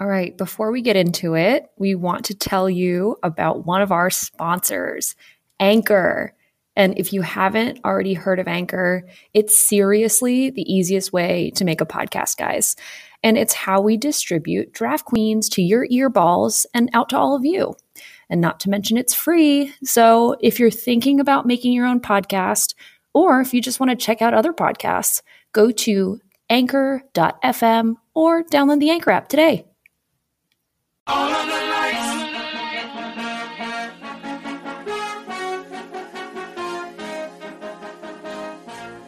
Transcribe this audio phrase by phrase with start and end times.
[0.00, 3.92] All right, before we get into it, we want to tell you about one of
[3.92, 5.14] our sponsors,
[5.60, 6.34] Anchor.
[6.74, 11.80] And if you haven't already heard of Anchor, it's seriously the easiest way to make
[11.80, 12.74] a podcast, guys.
[13.22, 17.44] And it's how we distribute Draft Queens to your earballs and out to all of
[17.44, 17.76] you.
[18.28, 19.72] And not to mention, it's free.
[19.84, 22.74] So if you're thinking about making your own podcast,
[23.12, 25.22] or if you just want to check out other podcasts,
[25.52, 26.20] go to
[26.50, 29.64] anchor.fm or download the Anchor app today.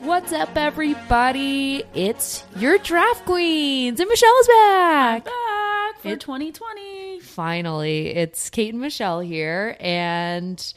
[0.01, 1.83] What's up, everybody?
[1.95, 5.25] It's your draft queens, and Michelle is back.
[5.25, 7.21] back for It- 2020.
[7.21, 10.73] Finally, it's Kate and Michelle here, and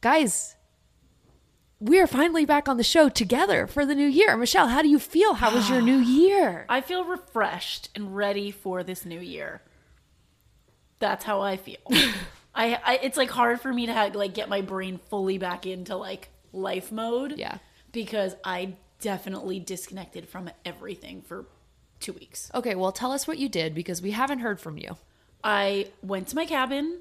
[0.00, 0.54] guys,
[1.80, 4.36] we are finally back on the show together for the new year.
[4.36, 5.34] Michelle, how do you feel?
[5.34, 6.66] How was your new year?
[6.68, 9.62] I feel refreshed and ready for this new year.
[10.98, 11.78] That's how I feel.
[12.54, 15.66] I, I it's like hard for me to have, like get my brain fully back
[15.66, 17.34] into like life mode.
[17.36, 17.58] Yeah.
[17.92, 21.46] Because I definitely disconnected from everything for
[22.00, 22.50] 2 weeks.
[22.54, 24.96] Okay, well, tell us what you did because we haven't heard from you.
[25.42, 27.00] I went to my cabin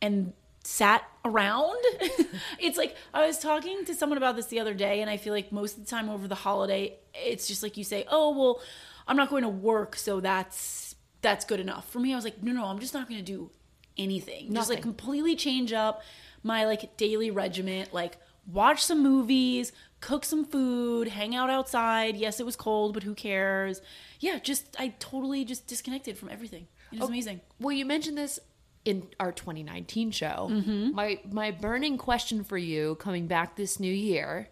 [0.00, 0.32] and
[0.64, 1.78] sat around.
[2.58, 5.32] it's like I was talking to someone about this the other day, and I feel
[5.32, 8.60] like most of the time over the holiday, it's just like you say, "Oh, well,
[9.06, 12.42] I'm not going to work, so that's that's good enough." For me, I was like,
[12.42, 13.50] "No, no, I'm just not going to do
[13.96, 14.52] anything.
[14.52, 16.02] Just like completely change up
[16.42, 18.16] my like daily regiment, like
[18.46, 22.16] watch some movies." Cook some food, hang out outside.
[22.16, 23.80] Yes, it was cold, but who cares?
[24.20, 26.68] Yeah, just I totally just disconnected from everything.
[26.92, 27.40] It was amazing.
[27.58, 28.38] Well, you mentioned this
[28.84, 30.48] in our 2019 show.
[30.50, 30.94] Mm-hmm.
[30.94, 34.48] My my burning question for you coming back this new year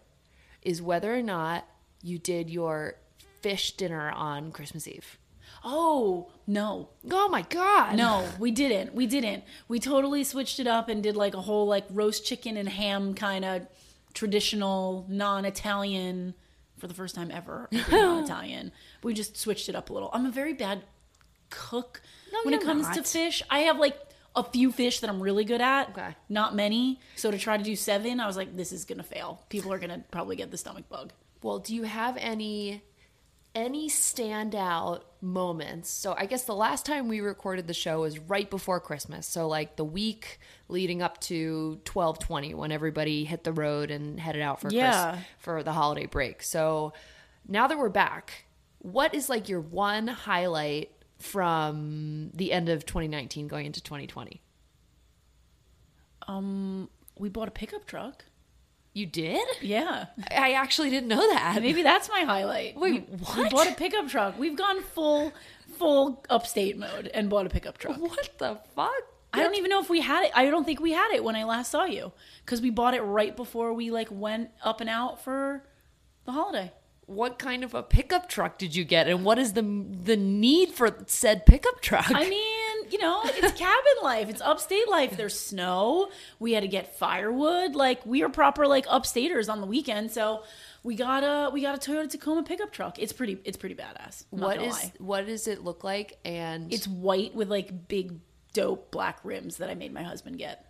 [0.61, 1.65] is whether or not
[2.03, 2.95] you did your
[3.41, 5.17] fish dinner on Christmas Eve.
[5.69, 6.87] Oh, no.
[7.11, 7.97] Oh my god.
[7.97, 8.95] No, we didn't.
[8.95, 9.43] We didn't.
[9.67, 13.13] We totally switched it up and did like a whole like roast chicken and ham
[13.13, 13.67] kind of
[14.13, 16.35] traditional non-Italian
[16.77, 17.67] for the first time ever.
[17.91, 18.71] non-Italian.
[19.03, 20.09] We just switched it up a little.
[20.13, 20.83] I'm a very bad
[21.49, 23.43] cook No, when it comes to fish.
[23.49, 23.99] I have like
[24.37, 25.89] a few fish that I'm really good at.
[25.89, 26.15] Okay.
[26.29, 27.01] Not many.
[27.17, 29.43] So to try to do 7, I was like this is going to fail.
[29.49, 31.11] People are going to probably get the stomach bug.
[31.43, 32.83] Well, do you have any
[33.57, 35.89] any standout moments?
[35.89, 39.25] So I guess the last time we recorded the show was right before Christmas.
[39.27, 40.39] So like the week
[40.69, 45.11] leading up to 1220 when everybody hit the road and headed out for Yeah.
[45.13, 46.43] Chris, for the holiday break.
[46.43, 46.93] So
[47.47, 48.45] now that we're back,
[48.79, 54.41] what is like your one highlight from the end of 2019 going into 2020?
[56.27, 58.25] Um we bought a pickup truck.
[58.97, 59.47] You did?
[59.61, 60.05] Yeah.
[60.31, 61.61] I actually didn't know that.
[61.61, 62.75] Maybe that's my highlight.
[62.77, 64.39] Wait, we, We bought a pickup truck.
[64.39, 65.33] We've gone full,
[65.77, 67.97] full upstate mode and bought a pickup truck.
[67.99, 68.91] What the fuck?
[69.33, 70.31] I don't even know if we had it.
[70.33, 72.11] I don't think we had it when I last saw you
[72.43, 75.63] because we bought it right before we like went up and out for
[76.25, 76.71] the holiday.
[77.05, 80.69] what kind of a pickup truck did you get and what is the the need
[80.69, 82.56] for said pickup truck I mean,
[82.91, 84.29] you know, it's cabin life.
[84.29, 85.17] It's upstate life.
[85.17, 86.09] There's snow.
[86.39, 87.75] We had to get firewood.
[87.75, 90.43] Like we are proper like upstaters on the weekend, so
[90.83, 92.99] we got a we got a Toyota Tacoma pickup truck.
[92.99, 94.25] It's pretty it's pretty badass.
[94.29, 94.93] What lie.
[94.99, 98.19] what does it look like and It's white with like big
[98.53, 100.65] dope black rims that I made my husband get.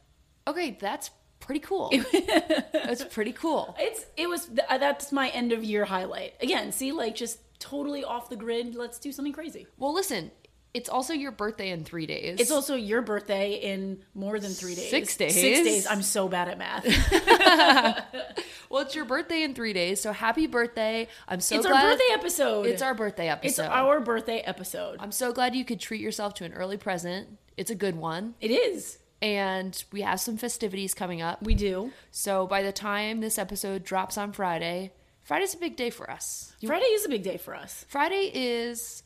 [0.48, 1.94] okay that's pretty cool
[2.74, 6.34] that's pretty cool It's it was uh, that's my end of year highlight.
[6.42, 8.76] Again, see like just totally off the grid.
[8.76, 9.68] Let's do something crazy.
[9.78, 10.32] well listen
[10.74, 14.76] it's also your birthday in three days It's also your birthday in more than three
[14.76, 14.90] days.
[14.92, 15.34] Six days.
[15.34, 15.88] Six days.
[15.88, 16.86] I'm so bad at math.
[18.70, 21.84] well it's your birthday in three days so happy birthday i'm so glad it's glad
[21.86, 22.66] our birthday episode.
[22.66, 23.64] it's our birthday episode.
[23.64, 24.98] It's our birthday episode.
[25.00, 28.36] i'm so glad you could treat yourself to an early present it's a good one
[28.42, 28.98] It is.
[29.22, 31.92] and we have some festivities coming up We do.
[32.12, 34.92] so by the time this episode drops on friday
[35.24, 37.86] friday's a big day for us Friday is a big day for us.
[37.88, 39.04] Friday is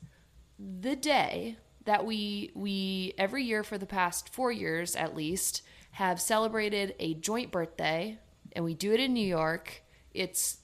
[0.82, 6.22] the day that we we every year for the past 4 years at least have
[6.22, 8.20] celebrated a joint birthday
[8.54, 9.84] and we do it in New York.
[10.14, 10.58] It's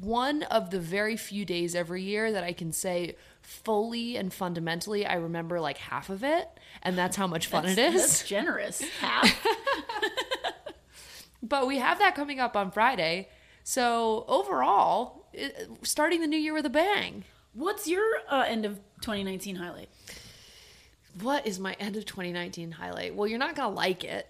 [0.00, 5.06] one of the very few days every year that I can say fully and fundamentally
[5.06, 6.48] I remember like half of it
[6.82, 7.94] and that's how much fun it is.
[7.94, 8.82] That's generous.
[9.00, 9.46] Half.
[11.42, 13.28] But we have that coming up on Friday.
[13.62, 17.24] So overall, it, starting the new year with a bang.
[17.58, 19.88] What's your uh, end of 2019 highlight?
[21.20, 23.14] What is my end of 2019 highlight?
[23.16, 24.28] Well, you're not gonna like it.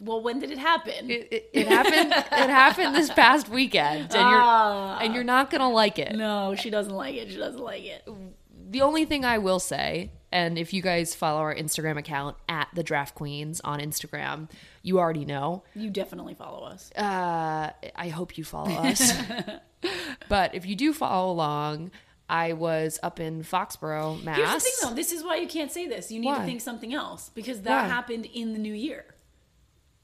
[0.00, 1.08] Well, when did it happen?
[1.10, 2.10] It, it, it happened.
[2.12, 4.98] it happened this past weekend, and you're Ah.
[5.00, 6.16] and you're not gonna like it.
[6.16, 7.30] no, she doesn't like it.
[7.30, 8.08] She doesn't like it.
[8.70, 12.68] The only thing I will say And if you guys follow our Instagram account at
[12.74, 14.48] the Draft Queens on Instagram,
[14.82, 15.62] you already know.
[15.76, 16.90] You definitely follow us.
[16.96, 19.12] Uh, I hope you follow us.
[20.30, 21.90] but if you do follow along,
[22.32, 24.38] I was up in Foxborough, Mass.
[24.38, 24.94] Here's the thing, though.
[24.94, 26.10] This is why you can't say this.
[26.10, 26.38] You need Why?
[26.38, 27.88] to think something else because that Why?
[27.88, 29.04] happened in the new year.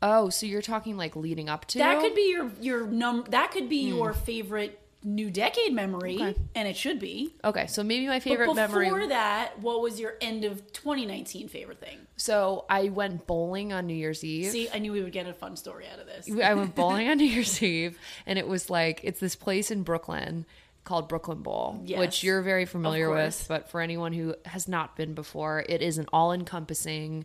[0.02, 3.24] Oh, so you're talking like leading up to That could be your your num.
[3.30, 6.22] That could be your favorite new decade memory, Hmm.
[6.24, 6.40] Okay.
[6.54, 7.32] and it should be.
[7.42, 8.84] Okay, so maybe my But favorite before memory.
[8.86, 11.98] Before that, what was your end of 2019 favorite thing?
[12.16, 14.50] So I went bowling on New Year's Eve.
[14.50, 16.28] See, I knew we would get a fun story out of this.
[16.42, 19.82] I went bowling on New Year's Eve, and it was like it's this place in
[19.82, 20.44] Brooklyn
[20.88, 21.98] called Brooklyn Bowl, Yes.
[21.98, 23.44] which you're very familiar with.
[23.46, 27.24] But for anyone who has not been before, it is an all-encompassing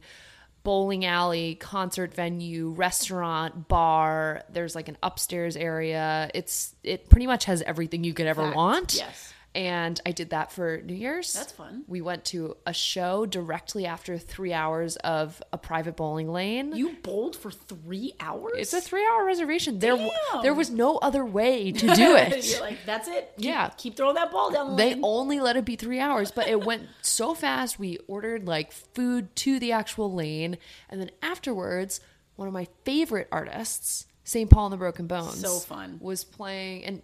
[0.63, 4.43] bowling alley, concert venue, restaurant, bar.
[4.49, 6.29] There's like an upstairs area.
[6.33, 8.55] It's it pretty much has everything you could ever Fact.
[8.55, 8.95] want.
[8.95, 9.33] Yes.
[9.55, 11.31] And I did that for New Year's.
[11.31, 11.83] That's fun.
[11.87, 16.75] We went to a show directly after three hours of a private bowling lane.
[16.75, 18.53] You bowled for three hours.
[18.57, 19.77] It's a three-hour reservation.
[19.77, 20.41] There, Damn.
[20.41, 22.49] there was no other way to do it.
[22.51, 23.33] You're like, that's it.
[23.37, 23.69] Keep, Yeah.
[23.77, 25.01] keep throwing that ball down the they lane.
[25.03, 27.77] only let it be three hours, but it went so fast.
[27.77, 30.57] We ordered like food to the actual lane,
[30.89, 31.99] and then afterwards,
[32.37, 34.49] one of my favorite artists, St.
[34.49, 35.99] Paul and the Broken Bones, So fun.
[36.01, 36.85] was playing.
[36.85, 37.01] And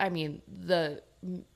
[0.00, 1.02] I mean, the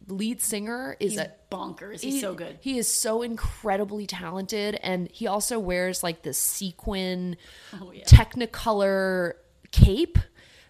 [0.06, 2.00] lead singer is He's a bonkers.
[2.00, 2.58] He's he- so good.
[2.60, 7.36] He is so incredibly talented, and he also wears like this sequin,
[7.80, 8.04] Oh, yeah.
[8.04, 9.34] Technicolor
[9.70, 10.18] cape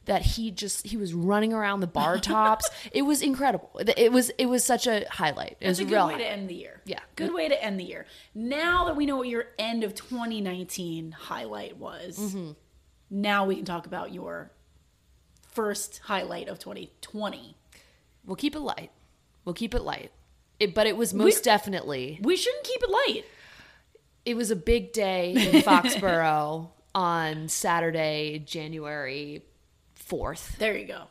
[0.07, 2.69] that he just he was running around the bar tops.
[2.93, 3.71] it was incredible.
[3.97, 5.53] It was it was such a highlight.
[5.61, 6.81] It That's was a good way to end the year.
[6.87, 7.01] Yeah.
[7.15, 8.07] Good way to end the year.
[8.35, 12.53] Now that we know what your end of 2019 highlight was, Mm-hmm.
[13.11, 14.51] now we can talk about your
[15.53, 17.55] first highlight of 2020.
[18.29, 18.93] We'll keep it light.
[19.45, 20.13] We'll keep it light.
[20.61, 23.25] It, but it was most definitely We shouldn't keep it light.
[24.25, 29.43] it was a big day in Foxborough on Saturday, January
[29.95, 31.03] fourth, There you go.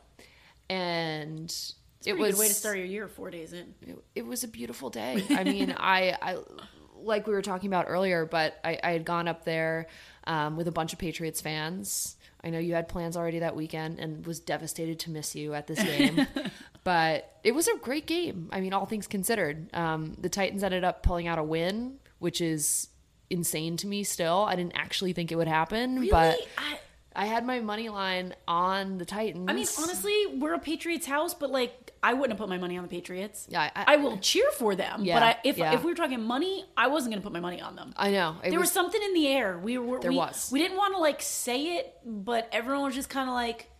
[0.70, 1.54] and
[2.04, 3.74] it was good way to start your year four days in.
[3.86, 5.24] it, it was a beautiful day.
[5.30, 6.36] I mean, I, I
[6.96, 9.86] like we were talking about earlier, but I, I had gone up there
[10.24, 12.16] um, with a bunch of Patriots fans.
[12.42, 15.66] I know you had plans already that weekend and was devastated to miss you at
[15.66, 16.26] this game.
[16.88, 18.48] But it was a great game.
[18.50, 19.68] I mean, all things considered.
[19.74, 22.88] Um, the Titans ended up pulling out a win, which is
[23.28, 24.46] insane to me still.
[24.48, 26.10] I didn't actually think it would happen, Really?
[26.10, 26.78] but I,
[27.14, 29.50] I had my money line on the Titans.
[29.50, 32.78] I mean, honestly, we're a Patriots house, but like, I wouldn't have put my money
[32.78, 33.46] on the Patriots.
[33.50, 35.04] Yeah, I, I- will cheer for them.
[35.04, 35.74] Yeah, but I, if yeah.
[35.74, 37.92] if we were talking money, I wasn't going to put my money on them.
[37.98, 38.36] I know.
[38.42, 39.58] There was, something in the air.
[39.58, 40.48] We were There we, was.
[40.50, 43.70] We didn't want to like say it, but everyone was just kind of like,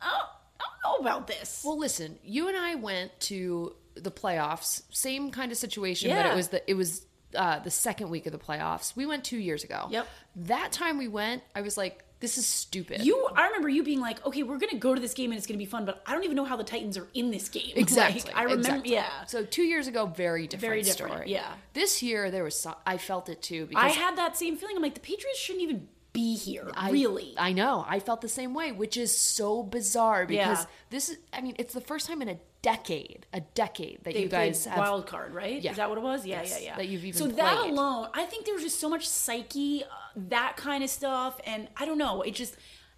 [0.00, 0.45] oh, I
[0.92, 1.62] know about this.
[1.64, 6.32] Well, listen, you and I went to the playoffs, same kind of situation, but Yeah.
[6.32, 8.94] it was the it was uh, the second week of the playoffs.
[8.96, 9.88] We went two years ago.
[9.90, 10.08] Yep.
[10.36, 14.00] That time we went, I was like, "This is stupid." you, I remember you being
[14.00, 16.12] like, okay, we're gonna go to this game and it's gonna be fun, but I
[16.12, 17.72] don't even know how the Titans are in this game.
[17.76, 18.22] exactly.
[18.22, 18.92] Like, I remember, exactly.
[18.92, 19.24] yeah.
[19.26, 20.60] So two years ago, very different.
[20.70, 21.32] Very different, Story.
[21.32, 21.52] yeah.
[21.74, 24.76] This year there was, so, I felt it too because I had that same feeling.
[24.76, 26.70] I'm like, the Patriots shouldn't even be here.
[26.74, 27.34] I- really?
[27.38, 27.84] I know.
[27.88, 30.66] I felt the same way, which is so bizarre because Yeah.
[30.90, 31.18] this is.
[31.32, 34.64] I mean, it's the first time in a decade, a decade that they you guys
[34.64, 34.78] have.
[34.78, 35.60] wild card, right?
[35.62, 35.70] Yeah.
[35.70, 36.26] Is that what it was?
[36.26, 36.76] Yeah, Yes, yeah, yeah.
[36.76, 39.86] that you've even so that alone, I think there was just so much psyche, uh,
[40.16, 42.22] that kind of stuff, and I don't know.
[42.22, 42.56] It just,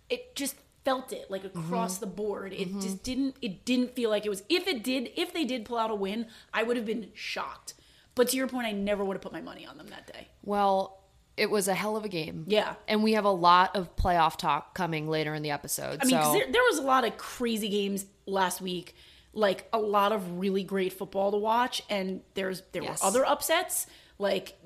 [0.09, 0.55] it just
[0.85, 2.01] felt it like across Mm-hmm.
[2.01, 2.53] the board.
[2.55, 3.37] It just didn't.
[3.43, 4.43] It didn't feel like it was.
[4.49, 7.75] If it did, if they did pull out a win, I would have been shocked.
[8.15, 10.29] But to your point, I never would have put my money on them that day.
[10.43, 10.99] Well,
[11.39, 12.45] it was a hell of a game.
[12.49, 12.75] Yeah.
[12.87, 15.99] And we have a lot of playoff talk coming later in the episode.
[16.03, 18.95] I mean, so there, there was a lot of crazy games last week,
[19.33, 23.01] like a lot of really great football to watch, and there's there Yes.
[23.03, 23.87] were other upsets.
[24.19, 24.59] Like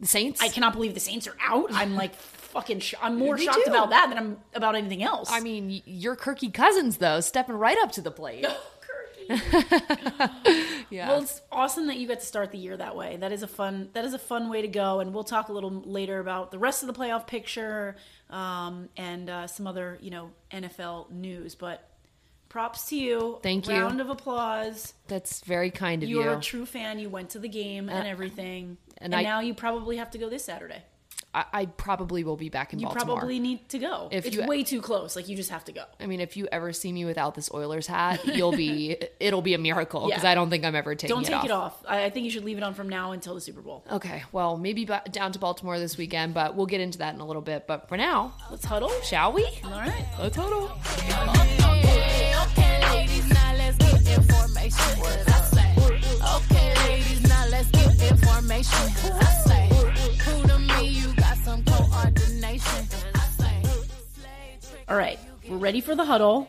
[0.00, 0.40] the Saints.
[0.40, 1.66] I cannot believe the Saints are out.
[1.72, 2.80] I'm like fucking.
[2.80, 3.70] Sh- I'm more Me shocked too.
[3.70, 5.28] about that than I'm about anything else.
[5.30, 8.46] I mean, your Kirky Cousins though, stepping right up to the plate.
[10.90, 11.08] Yeah.
[11.08, 13.18] Well, it's awesome that you got to start the year that way.
[13.18, 13.90] That is a fun.
[13.92, 16.58] That is a fun way to go, and we'll talk a little later about the
[16.58, 17.96] rest of the playoff picture
[18.30, 21.54] um, and uh, some other, you know, NFL news.
[21.54, 21.86] But
[22.48, 23.38] props to you.
[23.42, 23.74] Thank you.
[23.74, 24.94] Round of applause.
[25.08, 26.98] That's very kind of You're You're a true fan.
[26.98, 30.18] You went to the game and everything, and and, I- now you probably have to
[30.18, 30.82] go this Saturday.
[31.38, 33.14] I, I probably will be back in You Baltimore.
[33.14, 34.08] You probably need to go.
[34.10, 35.14] If it's you- way too close.
[35.16, 35.84] Like you just have to go.
[36.00, 38.96] I mean, if you ever see me without this Oilers hat, you'll be.
[39.20, 40.30] it'll be a miracle because Yeah.
[40.30, 41.24] I don't think I'm ever taking it off.
[41.26, 41.82] Don't it take off.
[41.82, 41.92] it off.
[41.92, 43.84] I, I think you should leave it on from now until the Super Bowl.
[43.92, 47.20] Okay, well, maybe ba- down to Baltimore this weekend, but we'll get into that in
[47.20, 47.66] a little bit.
[47.66, 48.90] But for now, Let's huddle.
[49.02, 49.44] shall we?
[49.64, 50.04] All right.
[50.18, 50.70] Let's huddle.
[50.94, 55.00] Okay, okay, ladies, now let's get information.
[55.00, 55.74] What I say?
[56.36, 58.88] Okay, ladies, now let's get information.
[59.14, 59.77] I say.
[64.88, 66.48] All right, we're ready for the huddle.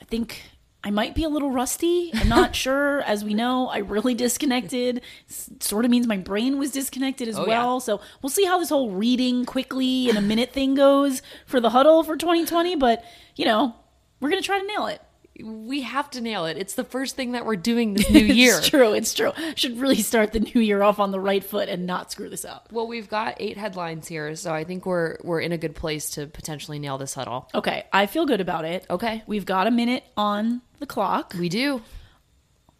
[0.00, 0.40] I think
[0.84, 2.12] I might be a little rusty.
[2.14, 3.02] I'm not sure.
[3.02, 5.02] As we know, I really disconnected.
[5.26, 7.74] Sort of means my brain was disconnected as oh, well.
[7.74, 7.78] Yeah.
[7.80, 11.70] So we'll see how this whole reading quickly in a minute thing goes for the
[11.70, 12.76] huddle for 2020.
[12.76, 13.74] But, you know,
[14.20, 15.00] we're going to try to nail it.
[15.40, 16.58] We have to nail it.
[16.58, 18.58] It's the first thing that we're doing this new year.
[18.58, 18.92] It's true.
[18.92, 19.32] It's true.
[19.54, 22.44] Should really start the new year off on the right foot and not screw this
[22.44, 22.68] up.
[22.70, 26.10] Well, we've got eight headlines here, so I think we're we're in a good place
[26.10, 27.48] to potentially nail this huddle.
[27.54, 27.84] Okay.
[27.92, 28.84] I feel good about it.
[28.90, 29.22] Okay.
[29.26, 31.34] We've got a minute on the clock.
[31.38, 31.80] We do.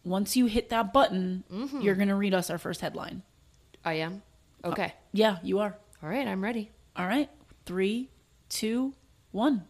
[0.05, 1.81] Once you hit that button, Mm-hmm.
[1.81, 3.23] you're going to read us our first headline.
[3.85, 4.21] I am.
[4.63, 4.93] Okay.
[5.11, 5.75] Yeah, you are.
[6.03, 6.71] All right, I'm ready.
[6.95, 7.29] All right.
[7.65, 8.09] Three,
[8.49, 8.93] two,
[9.31, 9.63] one.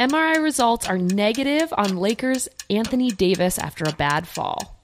[0.00, 4.80] MRI results are negative on Lakers Anthony Davis after a bad fall.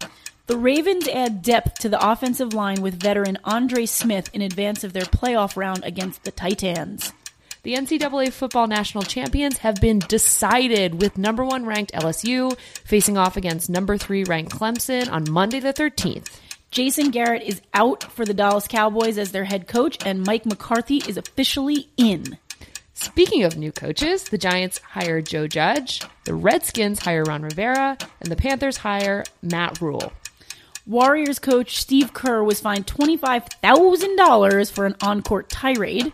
[0.47, 4.93] The Ravens add depth to the offensive line with veteran Andre Smith in advance of
[4.93, 7.15] their playoff round against the Titans.
[7.63, 12.55] The NCAA football national champions have been decided with number one ranked LSU
[12.85, 16.29] facing off against number three ranked Clemson on Monday the 13th.
[16.71, 20.99] Jason Garrett is out for the Dallas Cowboys as their head coach, and Mike McCarthy
[21.09, 22.37] is officially in.
[22.99, 28.33] Speaking of new coaches, the Giants hire Joe Judge, the Redskins hire Ron Rivera, and
[28.33, 30.15] the Panthers hire Matt Rhule.
[30.87, 36.11] Warriors coach Steve Kerr was fined $25,000 for an on court tirade.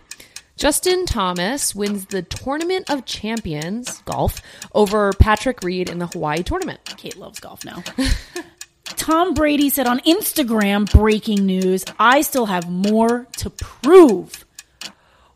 [0.56, 4.42] Justin Thomas wins the Tournament of Champions golf
[4.74, 6.80] over Patrick Reed in the Hawaii tournament.
[6.96, 7.84] Kate loves golf now.
[8.84, 14.44] Tom Brady said on Instagram, breaking news, I still have more to prove.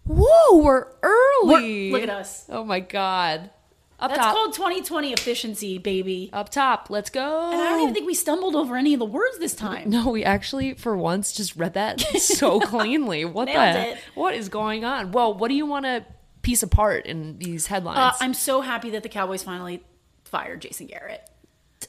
[0.07, 1.91] Whoa, we're early.
[1.91, 2.45] We're- look at us.
[2.49, 3.51] Oh my god.
[3.99, 4.35] Up That's top.
[4.35, 6.29] called 2020 efficiency, baby.
[6.33, 6.91] Up top.
[6.91, 7.51] Let's go.
[7.51, 9.89] And I don't even think we stumbled over any of the words this time.
[9.89, 13.25] No, we actually for once just read that so cleanly.
[13.25, 13.53] What the
[13.93, 13.99] it.
[14.15, 15.13] What is going on?
[15.13, 16.05] Well, what do you want to
[16.43, 17.99] piece apart in these headlines?
[17.99, 19.83] Uh, I'm so happy that the Cowboys finally
[20.25, 21.29] fired Jason Garrett.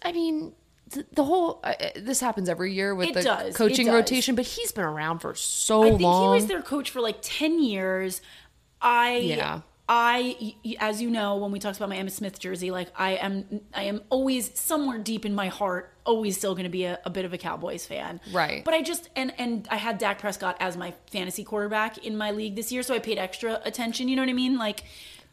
[0.01, 0.53] I mean,
[1.13, 4.45] the whole uh, uh, this happens every year with It the does, coaching rotation, but
[4.45, 6.33] he's been around for so I think long.
[6.35, 8.21] he was their coach for like 10 years.
[8.81, 9.61] I Yeah.
[9.89, 13.61] I, as you know when we talked about my Emmitt Smith jersey like I am
[13.73, 17.09] I am always somewhere deep in my heart always still going to be a, a
[17.09, 18.19] bit of a Cowboys fan.
[18.33, 18.65] Right.
[18.65, 22.31] But I just and and I had Dak Prescott as my fantasy quarterback in my
[22.31, 24.57] league this year so I paid extra attention, you know what I mean?
[24.57, 24.83] Like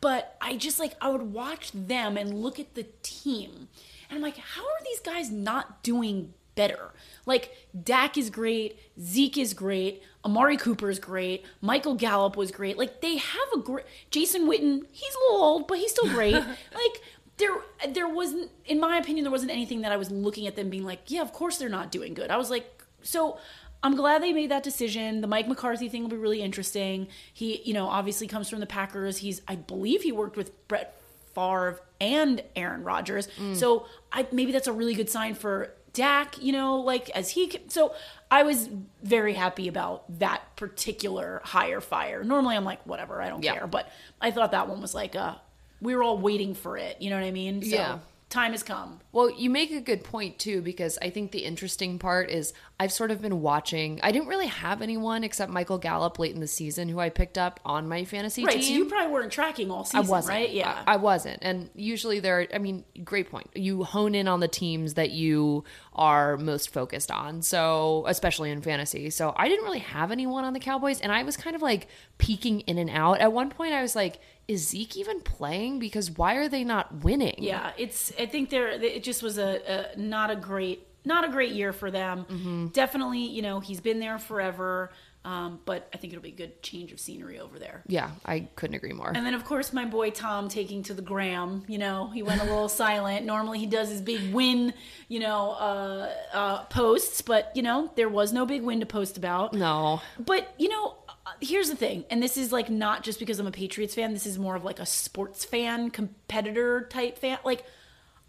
[0.01, 3.69] but I just like I would watch them and look at the team
[4.15, 6.93] and I'm like how are these guys not doing better?
[7.27, 7.51] Like
[7.83, 12.79] Dak is great, Zeke is great, Amari Cooper is great, Michael Gallup was great.
[12.79, 16.35] Like they have a great Jason Witten, he's a little old, but he's still great.
[16.35, 17.03] like
[17.39, 17.57] there
[17.89, 20.85] there wasn't in my opinion there wasn't anything that I was looking at them being
[20.85, 22.31] like, yeah, of course they're not doing good.
[22.31, 23.39] I was like so
[23.83, 25.21] I'm glad they made that decision.
[25.21, 27.07] The Mike McCarthy thing will be really interesting.
[27.35, 29.19] He, you know, obviously comes from the Packers.
[29.19, 30.99] He's I believe he worked with Brett
[31.35, 33.29] Favre and Aaron Rodgers.
[33.55, 37.53] So I maybe that's a really good sign for Dak, you know, like as he
[37.69, 37.95] so
[38.31, 38.69] I was
[39.03, 42.25] very happy about that particular hire fire.
[42.25, 43.55] Normally I'm like whatever, I don't Yeah.
[43.55, 45.37] care, but I thought that one was like uh
[45.81, 47.63] we were all waiting for it, you know what I mean?
[47.63, 47.99] So Yeah.
[48.35, 49.01] Time has come.
[49.13, 52.93] Well, you make a good point too, because I think the interesting part is I've
[52.93, 54.01] sort of been watching.
[54.03, 57.39] I didn't really have anyone except Michael Gallup late in the season who I picked
[57.39, 58.47] up on my fantasy team.
[58.47, 58.63] Right, team.
[58.63, 60.35] so you probably weren't tracking all season, I wasn't.
[60.35, 60.51] right?
[60.51, 60.83] Yeah.
[60.87, 61.39] I, I wasn't.
[61.43, 63.49] And usually there, I mean, great point.
[63.55, 65.63] You hone in on the teams that you
[65.95, 67.43] are most focused on.
[67.43, 69.11] So, especially in fantasy.
[69.11, 71.01] So, I didn't really have anyone on the Cowboys.
[71.01, 71.87] And I was kind of like
[72.19, 73.21] peeking in and out.
[73.21, 75.79] At one point, I was like, is Zeke even playing?
[75.79, 77.37] Because why are they not winning?
[77.39, 78.13] Yeah, it's.
[78.19, 78.69] I think there.
[78.69, 82.27] It just was a, a not a great, not a great year for them.
[82.29, 82.67] Mm-hmm.
[82.69, 84.91] Definitely, you know, he's been there forever.
[85.27, 87.83] Um, but I think it'll be a good change of scenery over there.
[87.87, 89.11] Yeah, I couldn't agree more.
[89.15, 91.65] And then, of course, my boy Tom taking to the gram.
[91.67, 93.25] You know, he went a little silent.
[93.25, 94.75] Normally, he does his big win,
[95.09, 97.23] you know, uh, uh, posts.
[97.23, 99.55] But you know, there was no big win to post about.
[99.55, 100.03] no.
[100.19, 100.95] But you know,
[101.41, 104.13] here's the thing, and this is like not just because I'm a Patriots fan.
[104.13, 107.39] This is more of like a sports fan, competitor type fan.
[107.45, 107.65] Like,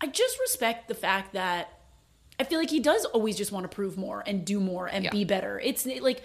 [0.01, 1.69] I just respect the fact that
[2.39, 5.05] I feel like he does always just want to prove more and do more and
[5.05, 5.09] Yeah.
[5.11, 5.59] be better.
[5.63, 6.21] It's like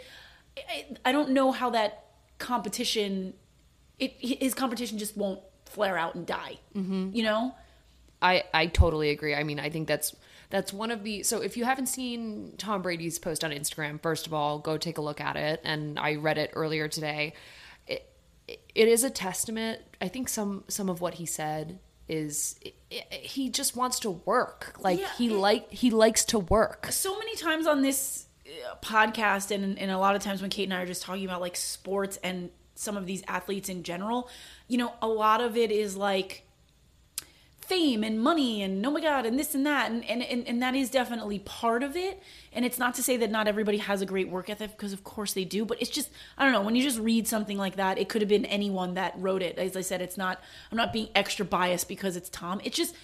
[0.56, 2.04] I, I don't know how that
[2.38, 3.34] competition,
[3.98, 6.58] it his competition just won't flare out and die.
[6.74, 7.10] Mm-hmm.
[7.14, 7.54] You know.
[8.22, 9.34] I I totally agree.
[9.34, 10.14] I mean, I think that's
[10.50, 14.26] that's one of the so if you haven't seen Tom Brady's post on Instagram, first
[14.26, 15.60] of all, go take a look at it.
[15.64, 17.32] And I read it earlier today.
[17.86, 18.06] It
[18.74, 19.80] it is a testament.
[20.00, 21.78] I think some some of what he said
[22.08, 24.74] is it, it- he just wants to work.
[24.80, 26.88] Like Yeah, he like he likes to work.
[26.90, 30.64] so many times on this uh, podcast and, and a lot of times when kate
[30.64, 34.28] and i are just talking about like sports and some of these athletes in general
[34.66, 36.44] you know a lot of it is like
[37.70, 39.90] fame and money and oh my god and this and that.
[39.92, 42.20] And, and and and that is definitely part of it.
[42.52, 45.04] And it's not to say that not everybody has a great work ethic because of
[45.04, 47.76] course they do but it's just i don't know when you just read something like
[47.76, 49.56] that it could have been anyone that wrote it.
[49.56, 52.60] As i said it's not i'm not being extra biased because it's tom.
[52.64, 52.94] It's just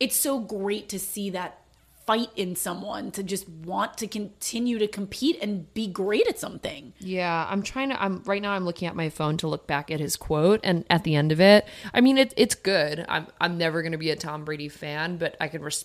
[0.00, 1.60] it's so great to see that
[2.08, 6.94] fight in someone to just want to continue to compete and be great at something
[7.00, 8.02] Yeah, I'm trying to.
[8.02, 8.52] I'm right now.
[8.52, 11.32] I'm looking at my phone to look back at his quote, and at the end
[11.32, 13.04] of it, I mean, it, it's good.
[13.10, 15.84] I'm I'm never going to be a Tom Brady fan, but I can res-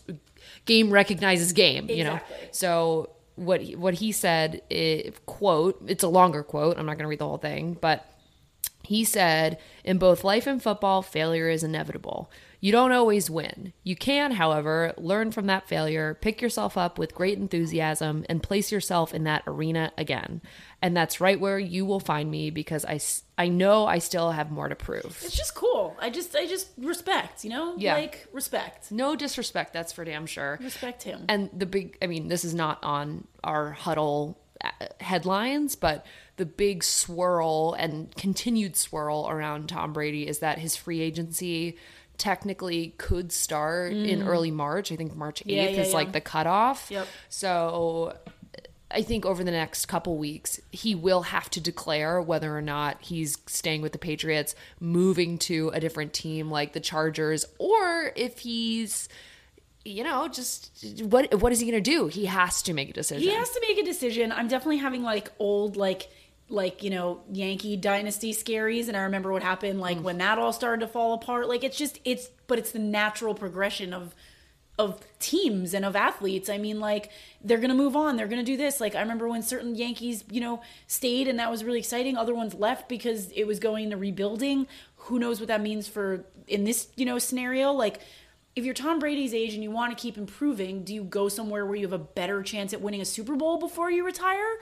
[0.64, 1.90] game recognizes game.
[1.90, 2.20] You know,
[2.52, 5.82] so what he, what he said i quote.
[5.88, 6.78] It's a longer quote.
[6.78, 8.10] I'm not going to read the whole thing, but
[8.84, 12.32] he said, In both life and football, failure is inevitable.
[12.64, 13.74] You don't always win.
[13.84, 18.72] You can, however, learn from that failure, pick yourself up with great enthusiasm, and place
[18.72, 20.42] yourself in that arena again.
[20.82, 23.02] And that's right where you will find me because I,
[23.38, 25.04] I know I still have more to prove.
[25.26, 27.96] it's just cool i just i just respect you know Yeah.
[27.96, 30.58] like respect No disrespect, that's for damn sure.
[30.62, 34.70] respect him And the big, I mean, this is not on our huddle uh,
[35.02, 36.06] headlines, but
[36.38, 41.78] the big swirl and continued swirl around Tom Brady is that his free agency
[42.24, 44.94] technically could start in early March.
[44.94, 45.56] I think March 8th Mm.
[45.56, 45.94] Yeah, yeah, is yeah.
[45.94, 46.88] like the cutoff.
[46.90, 47.06] Yep.
[47.28, 48.18] So
[48.90, 53.02] I think over the next couple weeks, he will have to declare whether or not
[53.02, 58.40] he's staying with the Patriots, moving to a different team like the Chargers, or if
[58.40, 59.10] he's,
[59.84, 62.08] you know, just what what is he going to do?
[62.08, 63.28] He has to make a decision.
[63.28, 64.32] He has to make a decision.
[64.32, 66.08] I'm definitely having like old like
[66.50, 70.04] like you know Yankee dynasty scaries, and I remember what happened like mm.
[70.04, 71.48] when that all started to fall apart.
[71.48, 74.14] Like it's just it's but it's the natural progression of
[74.80, 76.50] of teams and of athletes.
[76.50, 77.10] I mean, like
[77.44, 78.18] they're gonna move on.
[78.18, 78.82] They're gonna do this.
[78.82, 82.18] Like I remember when certain Yankees, you know, stayed and that was really exciting.
[82.18, 84.68] Other ones left because it was going to rebuilding.
[84.96, 87.72] Who knows what that means for in this you know scenario?
[87.72, 88.00] Like
[88.56, 91.66] if you're Tom Brady's age and you want to keep improving, do you go somewhere
[91.66, 94.60] where you have a better chance at winning a Super Bowl before you retire?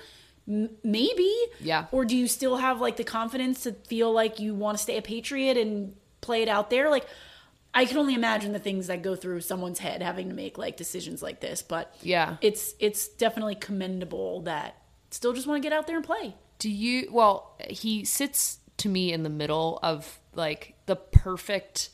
[0.47, 1.31] M- maybe.
[1.59, 1.85] Yeah.
[1.91, 4.97] Or do you still have like the confidence to feel like you want to stay
[4.97, 6.89] a Patriot and play it out there?
[6.89, 7.05] Like,
[7.73, 10.75] I can only imagine the things that go through someone's head having to make like
[10.77, 11.61] decisions like this.
[11.61, 12.37] But Yeah.
[12.41, 14.75] it's it's definitely commendable that
[15.09, 16.35] still just want to get out there and play.
[16.59, 17.09] Do you?
[17.11, 21.89] Well, he sits to me in the middle of like the perfect,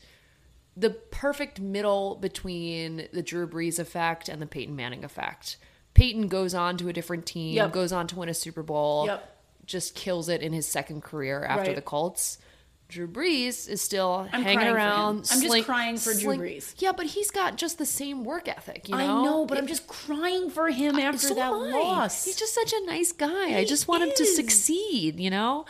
[0.76, 5.58] the perfect middle between the Drew Brees effect and the Peyton Manning effect.
[5.98, 7.72] Peyton goes on to a different team, Yep.
[7.72, 9.36] goes on to win a Super Bowl, Yep.
[9.66, 11.74] just kills it in his second career after Right.
[11.76, 12.38] the Colts.
[12.88, 15.28] Drew Brees is still I'm hanging around.
[15.30, 16.72] I'm just crying for Drew Brees.
[16.78, 18.88] Yeah, but he's got just the same work ethic.
[18.88, 19.20] You know?
[19.20, 22.24] I know, but I'm just crying for him after So that loss.
[22.24, 23.58] He's just such a nice guy.
[23.58, 25.66] I just want him to succeed, you know?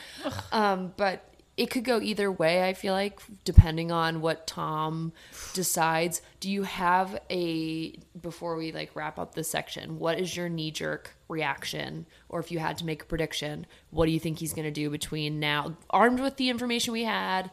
[0.53, 1.25] Um, but
[1.59, 5.13] it could go either way, I feel like, depending on what Tom
[5.55, 6.23] decides.
[6.39, 10.71] Do you have a before we like wrap up this section, what is your knee
[10.71, 12.07] jerk reaction?
[12.29, 14.89] Or if you had to make a prediction, what do you think he's gonna do
[14.89, 17.51] between now armed with the information we had?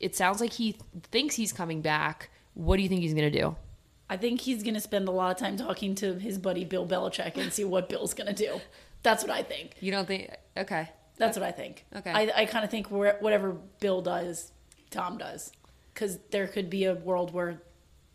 [0.00, 0.78] It sounds like he
[1.10, 2.30] thinks he's coming back.
[2.54, 3.54] What do you think he's gonna do?
[4.08, 6.86] I think he's going to spend a lot of time talking to his buddy Bill
[6.86, 8.60] Belichick and see what Bill's going to do.
[9.02, 9.72] That's what I think.
[9.80, 10.90] You don't think okay.
[11.18, 11.84] That's what I think.
[11.94, 12.10] Okay.
[12.10, 14.52] I, I kind of think where, whatever Bill does,
[14.90, 15.52] Tom does.
[15.94, 17.62] Because there could be a world where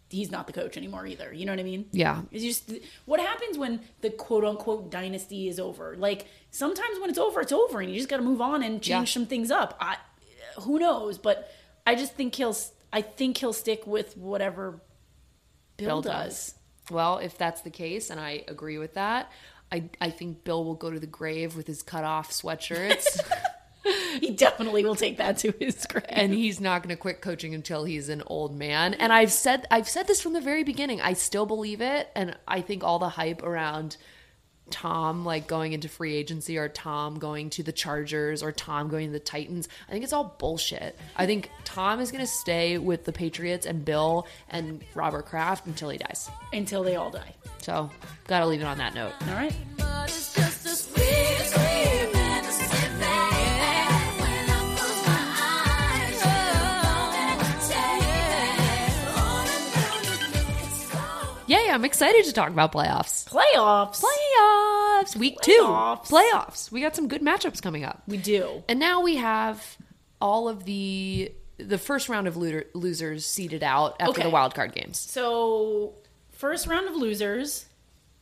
[0.09, 1.33] he's not the coach anymore either.
[1.33, 1.85] You know what I mean?
[1.91, 2.21] Yeah.
[2.31, 2.71] It's just
[3.05, 5.95] what happens when the quote unquote dynasty is over.
[5.97, 8.81] Like sometimes when it's over, it's over, and you just got to move on and
[8.81, 9.13] change Yeah.
[9.13, 9.75] some things up.
[9.79, 9.97] I,
[10.59, 11.17] who knows?
[11.17, 11.49] But
[11.87, 12.55] I just think he'll.
[12.93, 14.81] I think he'll stick with whatever
[15.77, 16.55] Bill, does.
[16.91, 19.31] Well, if that's the case, and I agree with that,
[19.71, 23.19] I, I think Bill will go to the grave with his cut off sweatshirts,
[24.19, 26.05] He definitely will take that to his grave.
[26.09, 28.93] and he's not going to quit coaching until he's an old man.
[28.93, 31.01] And I've said I've said this from the very beginning.
[31.01, 33.97] I still believe it, and I think all the hype around
[34.71, 39.07] Tom like going into free agency or Tom going to the Chargers or Tom going
[39.07, 39.67] to the Titans.
[39.87, 40.97] I think it's all bullshit.
[41.15, 45.67] I think Tom is going to stay with the Patriots and Bill and Robert Kraft
[45.67, 46.29] until he dies.
[46.53, 47.35] until they all die.
[47.59, 47.91] So,
[48.27, 49.13] got to leave it on that note.
[49.27, 49.53] All right.
[61.51, 63.27] Yay, I'm excited to talk about playoffs.
[63.27, 64.01] Playoffs.
[64.01, 66.07] Playoffs, week Playoffs.
[66.07, 66.15] two.
[66.15, 66.71] Playoffs.
[66.71, 68.01] We got some good matchups coming up.
[68.07, 68.63] We do.
[68.69, 69.75] And now we have
[70.21, 74.23] all of the the first round of loser, losers seeded out after Okay.
[74.23, 74.97] the wild card games.
[74.97, 75.95] So,
[76.31, 77.65] first round of losers.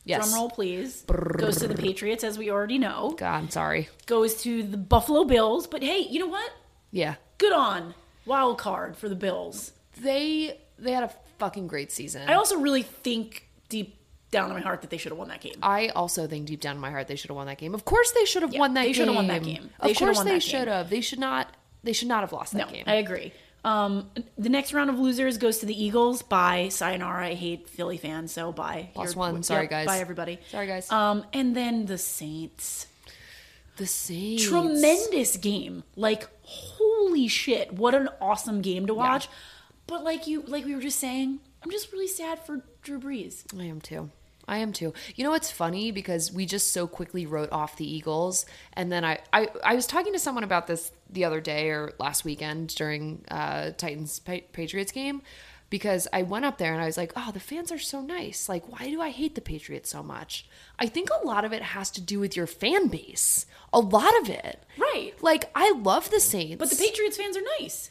[0.04, 0.24] Yes.
[0.28, 1.02] Drum roll, please.
[1.02, 3.14] Goes to the Patriots, as we already know.
[3.16, 3.88] God, I'm sorry.
[4.06, 5.68] Goes to the Buffalo Bills.
[5.68, 6.50] But hey, you know what?
[6.90, 7.14] Yeah.
[7.38, 7.94] Good on
[8.26, 9.70] wild card for the Bills.
[10.00, 11.10] They they had a
[11.40, 12.28] fucking great season.
[12.28, 13.96] I also really think deep
[14.30, 15.54] down in my heart that they should have won that game.
[15.62, 17.74] I also think deep down in my heart they should have won that game.
[17.74, 19.70] Of course they should have Yeah, won that they should have won that game.
[19.82, 20.88] They of course they should have.
[20.88, 21.48] They should not
[21.82, 22.84] they should not have lost No, that game.
[22.86, 23.32] I agree.
[23.64, 26.22] Um, the next round of losers goes to the Eagles.
[26.22, 27.26] Bye, sayonara.
[27.28, 28.90] I hate Philly fans, so bye.
[28.94, 29.42] Lost You're- one.
[29.42, 29.86] Sorry, yep, guys.
[29.86, 30.38] Bye, everybody.
[30.50, 30.90] Sorry, guys.
[30.90, 32.86] Um, and then the Saints.
[33.76, 34.44] the Saints.
[34.46, 35.82] Tremendous game.
[35.96, 39.28] Like holy shit, what an awesome game to watch.
[39.90, 43.44] But like you, like we were just saying, I'm just really sad for Drew Brees.
[43.58, 44.10] I am too.
[44.46, 44.94] I am too.
[45.16, 49.04] You know what's funny because we just so quickly wrote off the Eagles, and then
[49.04, 52.72] I I, I was talking to someone about this the other day or last weekend
[52.76, 55.22] during uh, Titans Patriots game
[55.70, 58.48] because I went up there and I was like, oh, the fans are so nice.
[58.48, 60.46] Like, why do I hate the Patriots so much?
[60.78, 63.46] I think a lot of it has to do with your fan base.
[63.72, 65.12] A lot of it, Right.
[65.20, 67.90] Like, I love the Saints, But the Patriots fans are nice.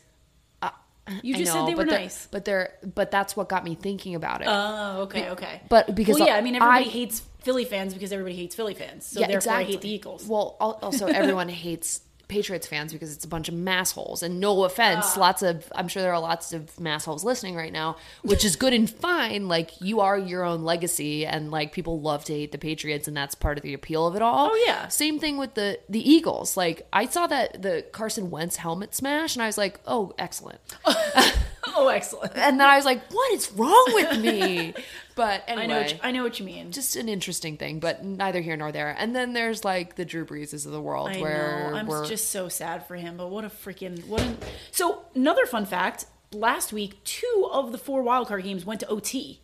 [1.24, 2.28] You just know, said they were nice.
[2.32, 4.48] but they're but that's what got me thinking about it.
[4.50, 5.62] Oh, okay, okay.
[5.70, 8.74] but because well, yeah, I mean, everybody I- hates Philly fans because everybody hates Philly
[8.74, 9.06] fans.
[9.06, 10.28] So therefore, I hate the Eagles.
[10.28, 14.24] Well, also everyone hates Patriots fans because it's a bunch of massholes.
[14.24, 15.20] And no offense, Ah.
[15.20, 18.72] lots of I'm sure there are lots of massholes listening right now, which is good
[18.74, 19.50] and fine.
[19.50, 23.18] Like you are your own legacy, and like people love to hate the Patriots, and
[23.18, 24.52] that's part of the appeal of it all.
[24.52, 24.88] Oh, yeah.
[24.88, 26.56] Same thing with the the Eagles.
[26.56, 30.60] Like I saw that the Carson Wentz helmet smash, and I was like, oh, excellent.
[31.76, 32.34] oh, excellent.
[32.36, 34.74] And then I was like, what is wrong with me?
[35.16, 36.72] But anyway, I know, what you, I know what you mean.
[36.72, 38.96] just an interesting thing, but neither here nor there.
[38.98, 41.78] And then there's like the Drew Breeses of the world, I where know.
[41.78, 43.18] I'm we're just so sad for him.
[43.18, 44.22] But what a freaking what.
[44.22, 44.38] A,
[44.72, 49.42] so another fun fact: last week, two of the four wildcard games went to OT.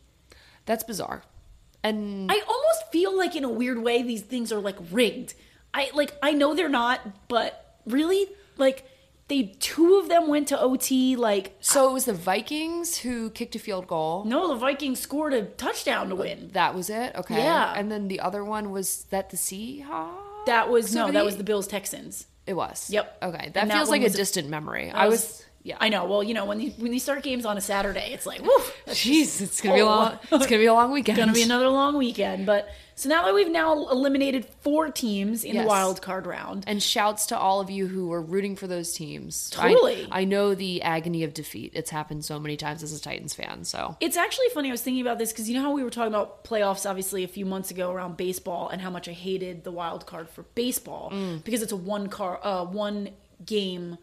[0.66, 1.24] that's bizarre.
[1.84, 5.34] And I almost feel like, in a weird way, these things are like rigged.
[5.74, 6.14] I like.
[6.24, 8.88] I know they're not, but really, like,
[9.28, 11.16] they two of them went to OT.
[11.16, 14.24] Like, so it was the Vikings who kicked a field goal.
[14.26, 16.50] no, the Vikings scored a touchdown to win.
[16.54, 17.16] That was it.
[17.16, 17.38] Okay.
[17.38, 17.74] Yeah.
[17.76, 20.46] And then the other one was that the Seahawks.
[20.46, 22.28] That was no, that was the Bills Texans.
[22.46, 22.90] It was.
[22.92, 23.18] Yep.
[23.24, 23.50] Okay.
[23.54, 24.86] That feels like a was a- distant memory.
[24.88, 25.44] That I was.
[25.66, 25.78] Yeah.
[25.80, 26.06] I know.
[26.06, 28.50] Well, you know, when you, when you start games on a Saturday, it's like, woo,
[28.88, 29.88] Jeez, it's gonna be a Oh.
[29.88, 30.20] long.
[30.32, 31.18] It's gonna be a long weekend.
[31.18, 32.46] It's going to be another long weekend.
[32.46, 35.64] But so now that we've now eliminated four teams in Yes.
[35.64, 38.94] the wild card round, And shouts to all of you who were rooting for those
[38.94, 39.52] teams.
[39.58, 40.08] I- Totally.
[40.12, 41.72] I, know the agony of defeat.
[41.74, 43.64] It's happened so many times as a Titans fan.
[43.66, 44.70] So it's actually funny.
[44.70, 47.24] I was thinking about this because you know how we were talking about playoffs, obviously,
[47.24, 50.44] a few months ago around baseball, and how much I hated the wild card for
[50.54, 51.44] baseball Mm.
[51.44, 53.10] because it's a one car, uh, one
[53.44, 53.98] game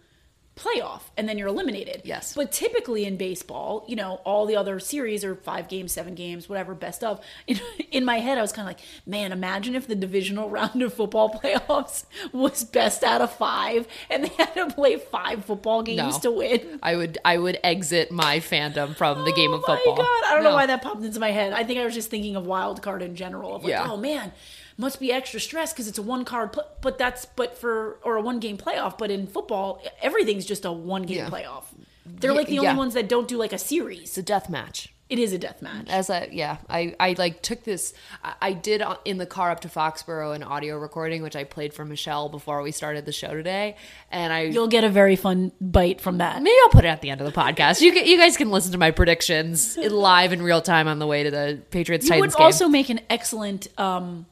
[0.55, 2.03] playoff and then you're eliminated.
[2.05, 2.35] Yes.
[2.35, 6.49] But typically in baseball, you know, all the other series are five games, seven games,
[6.49, 7.25] whatever, best of.
[7.47, 7.59] In,
[7.91, 10.93] in my head, I was kind of like, man, imagine if the divisional round of
[10.93, 16.17] football playoffs was best out of five and they had to play five football games
[16.17, 16.21] No.
[16.21, 16.79] to win.
[16.83, 19.81] I would I would exit my fandom from the game of football.
[19.87, 20.31] Oh my god!
[20.31, 21.53] I don't know why that popped into my head.
[21.55, 23.57] I think I was just thinking of wild card in general.
[23.57, 23.91] Of like, Yeah.
[23.91, 24.33] oh man,
[24.77, 26.53] must be extra stress because it's a one card.
[26.53, 28.99] Pl- but that's but for or a one game playoff.
[28.99, 31.31] But in football, everything's just a one game Yeah.
[31.31, 31.65] playoff.
[32.05, 32.61] They're like the yeah.
[32.71, 34.01] only ones that don't do like a series.
[34.03, 34.89] It's a death match.
[35.09, 35.89] It is a death match.
[35.91, 37.93] As a yeah, I I like took this.
[38.25, 41.75] I, I did in the car up to Foxborough an audio recording which I played
[41.75, 43.77] for Michelle before we started the show today,
[44.11, 46.41] and I You'll get a very fun bite from that.
[46.43, 47.83] maybe I'll put it at the end of the podcast.
[47.83, 51.07] You can, you guys can listen to my predictions live in real time on the
[51.07, 52.45] way to the Patriots You Titans would game.
[52.47, 54.25] also make an excellent um,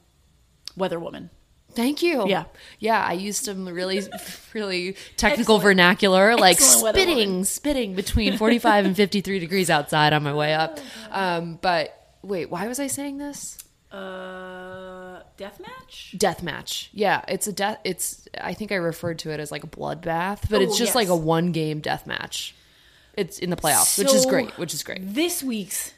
[0.76, 1.30] weather woman.
[1.72, 2.28] Thank you.
[2.28, 2.44] Yeah.
[2.80, 4.02] Yeah, I used some really,
[4.54, 10.34] really technical vernacular, like Excellent spitting, spitting between 45 and 53 degrees outside on my
[10.34, 10.80] way up.
[11.10, 13.56] Um, but wait, why was I saying this?
[13.92, 16.14] Uh, death match.
[16.16, 16.90] Death match.
[16.92, 17.78] Yeah, it's a death.
[17.84, 20.90] It's, I think I referred to it as like a bloodbath, but it's Oh, just
[20.90, 20.94] yes.
[20.94, 22.54] like a one game death match.
[23.14, 25.00] It's in the playoffs, which is great, which is great.
[25.02, 25.92] This week's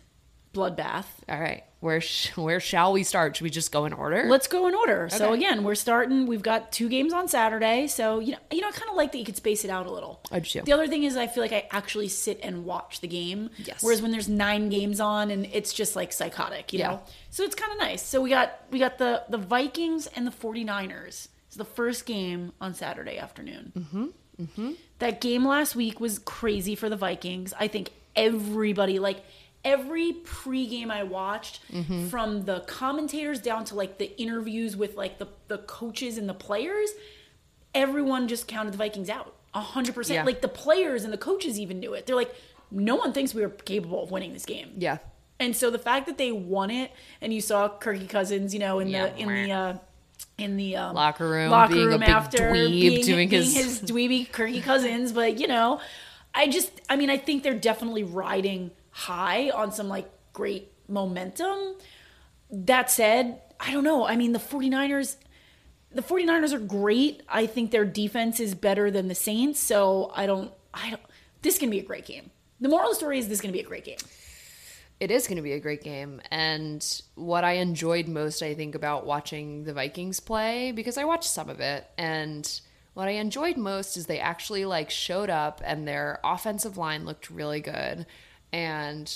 [0.53, 1.65] bloodbath All right.
[1.81, 3.35] Where, sh- where shall we start?
[3.37, 4.27] Should we just go in order?
[4.29, 5.09] Let's go in order.
[5.11, 6.27] So again, we're starting.
[6.27, 9.11] We've got two games on Saturday, so you know, you know, I kind of like
[9.11, 10.21] that you could space it out a little.
[10.31, 10.63] I do.
[10.63, 13.51] The other thing is, I feel like I actually sit and watch the game.
[13.57, 13.83] Yes.
[13.83, 16.89] Whereas when there's nine games on, and it's just like psychotic, you Yeah.
[16.91, 17.03] know.
[17.31, 18.01] So it's kind of nice.
[18.03, 21.27] So we got we got the the Vikings and the 49ers.
[21.49, 23.73] It's the first game on Saturday afternoon.
[23.77, 24.07] Mm-hmm.
[24.41, 24.71] Mm-hmm.
[25.01, 27.53] That game last week was crazy for the Vikings.
[27.59, 29.25] I think everybody like
[29.65, 32.09] every pregame I watched, Mm-hmm.
[32.09, 36.35] from the commentators down to like the interviews with like the the coaches and the
[36.35, 36.91] players,
[37.75, 39.35] everyone just counted the Vikings out.
[39.55, 39.95] A hundred Yeah.
[39.97, 40.27] percent.
[40.27, 42.07] Like the players and the coaches even knew it.
[42.07, 42.35] They're like,
[42.71, 44.73] no one thinks we were capable of winning this game.
[44.79, 44.99] yeah.
[45.41, 48.79] And so the fact that they won it, and you saw Kirky Cousins, you know,
[48.79, 49.07] in Yeah.
[49.09, 49.77] the in the uh,
[50.39, 53.57] in the um, Locker room, locker being a room after dweeb, being, doing being his-
[53.57, 55.81] his dweeby Kirky Cousins, but you know,
[56.35, 61.77] I just, I mean, I think they're definitely riding high on some like great momentum.
[62.51, 64.07] That said, I don't know.
[64.07, 65.17] I mean, the 49ers
[65.95, 67.23] the 49ers are great.
[67.29, 71.03] I think their defense is better than the Saints, so I don't I don't
[71.43, 72.31] this is going to be a great game.
[72.61, 73.99] The moral of the story is this is going to be a great game.
[75.01, 76.23] It is going to be a great game.
[76.31, 81.29] And what I enjoyed most, I think, about watching the Vikings play, because I watched
[81.29, 82.49] some of it, and
[82.95, 87.31] what I enjoyed most is they actually like showed up and their offensive line looked
[87.31, 88.07] really good.
[88.53, 89.13] And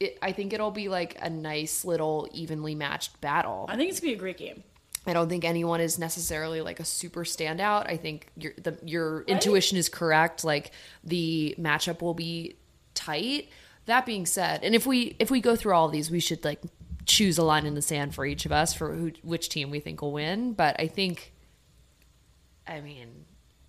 [0.00, 3.66] it, I think it'll be like a nice little evenly matched battle.
[3.68, 4.62] I think it's to be a great game.
[5.06, 7.88] I don't think anyone is necessarily like a super standout.
[7.88, 10.44] I think your the your intuition is correct.
[10.44, 10.72] Like
[11.04, 12.56] the matchup will be
[12.94, 13.48] tight.
[13.86, 16.44] That being said, and if we if we go through all of these, we should
[16.44, 16.60] like
[17.06, 19.78] choose a line in the sand for each of us for who, which team we
[19.78, 20.52] think will win.
[20.52, 21.32] But I think,
[22.66, 23.26] I mean,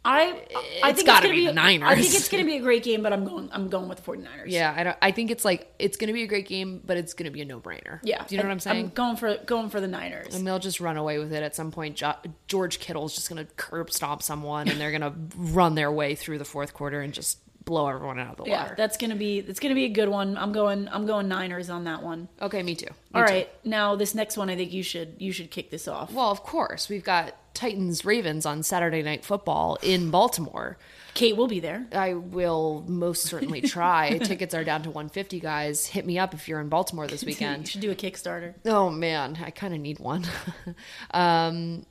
[0.10, 0.42] I
[0.84, 2.84] I It's think gotta gonna be the I think it's going to be a great
[2.84, 4.46] game, but I'm going I'm going with the 49ers.
[4.46, 4.98] yeah, I don't.
[5.02, 7.32] I think it's like it's going to be a great game, but it's going to
[7.32, 8.00] be a no brainer.
[8.04, 8.24] Yeah.
[8.26, 8.86] do you know what I'm saying?
[8.86, 10.34] I'm going for going for the Niners.
[10.34, 11.98] and they'll just run away with it at some point.
[11.98, 12.16] Jo-
[12.48, 16.16] George Kittle's just going to curb stomp someone, and they're going to run their way
[16.16, 18.68] through the fourth quarter and just blow everyone out of the water.
[18.70, 20.38] yeah, that's going to be going to be a good one.
[20.38, 22.30] I'm going I'm going Niners on that one.
[22.42, 22.86] okay, me too.
[22.86, 23.34] Me All too.
[23.34, 23.50] right.
[23.66, 26.14] Now this next one I think you should you should kick this off.
[26.14, 30.78] Well, of course, we've got Titans Ravens on Saturday Night Football in Baltimore.
[31.16, 31.88] Kate will be there.
[31.92, 34.18] I will most certainly try.
[34.24, 35.88] Tickets are down to 150, guys.
[35.88, 37.68] Hit me up if you're in Baltimore this You weekend.
[37.68, 38.54] should do a Kickstarter.
[38.66, 40.24] Oh man, I kind of need one.
[41.12, 41.84] um,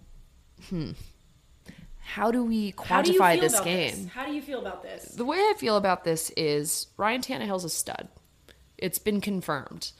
[0.70, 0.92] hmm.
[1.98, 4.04] How do we How do quantify this game?
[4.04, 4.12] This?
[4.12, 5.02] How do you feel about this?
[5.16, 8.06] The way I feel about this is Ryan Tannehill's a stud.
[8.78, 9.90] It's been confirmed.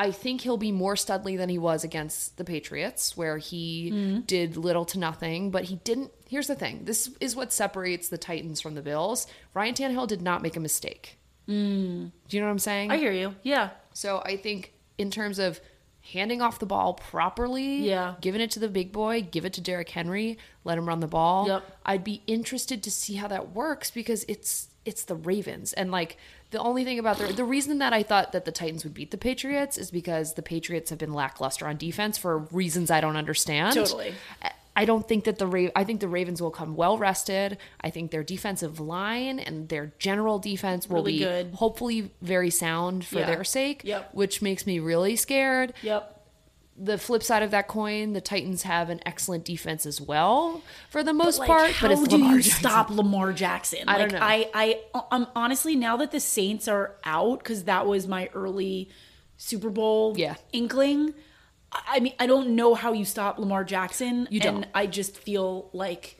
[0.00, 4.20] I think he'll be more studly than he was against the Patriots, where he Mm-hmm.
[4.22, 6.10] did little to nothing, but he didn't.
[6.28, 9.26] Here's the thing this is what separates the Titans from the Bills.
[9.54, 11.18] Ryan Tannehill did not make a mistake.
[11.46, 12.90] Do you know what I'm saying?
[12.90, 12.92] Mm.
[12.92, 13.34] I hear you.
[13.42, 13.70] Yeah.
[13.92, 15.60] So I think in terms of
[16.12, 18.14] handing off the ball properly, Yeah.
[18.20, 21.06] giving it to the big boy, give it to Derrick Henry, let him run the
[21.08, 21.46] ball.
[21.48, 21.62] Yep.
[21.84, 26.16] I'd be interested to see how that works because it's it's the Ravens and like
[26.50, 29.10] the only thing about the the reason that I thought that the Titans would beat
[29.10, 33.16] the Patriots is because the Patriots have been lackluster on defense for reasons I don't
[33.16, 33.74] understand.
[33.74, 34.14] Totally.
[34.76, 37.58] I don't think that the Ra- I think the Ravens will come well rested.
[37.80, 41.54] I think their defensive line and their general defense will Really be good.
[41.54, 43.26] hopefully very sound for Yeah.
[43.26, 44.14] their sake, Yep.
[44.14, 45.74] which makes me really scared.
[45.82, 46.16] Yep.
[46.82, 51.02] The flip side of that coin, the Titans have an excellent defense as well for
[51.02, 52.58] the most Like, part, how but it's do Lamar you Jackson.
[52.60, 53.80] stop Lamar Jackson?
[53.86, 54.26] I like, don't know.
[54.26, 54.50] I,
[54.94, 58.88] I, I'm honestly now that the Saints are out because that was my early
[59.36, 60.36] Super Bowl Yeah.
[60.52, 61.12] inkling.
[61.72, 64.26] I mean, I don't know how you stop Lamar Jackson.
[64.30, 64.66] You and don't.
[64.74, 66.16] I just feel like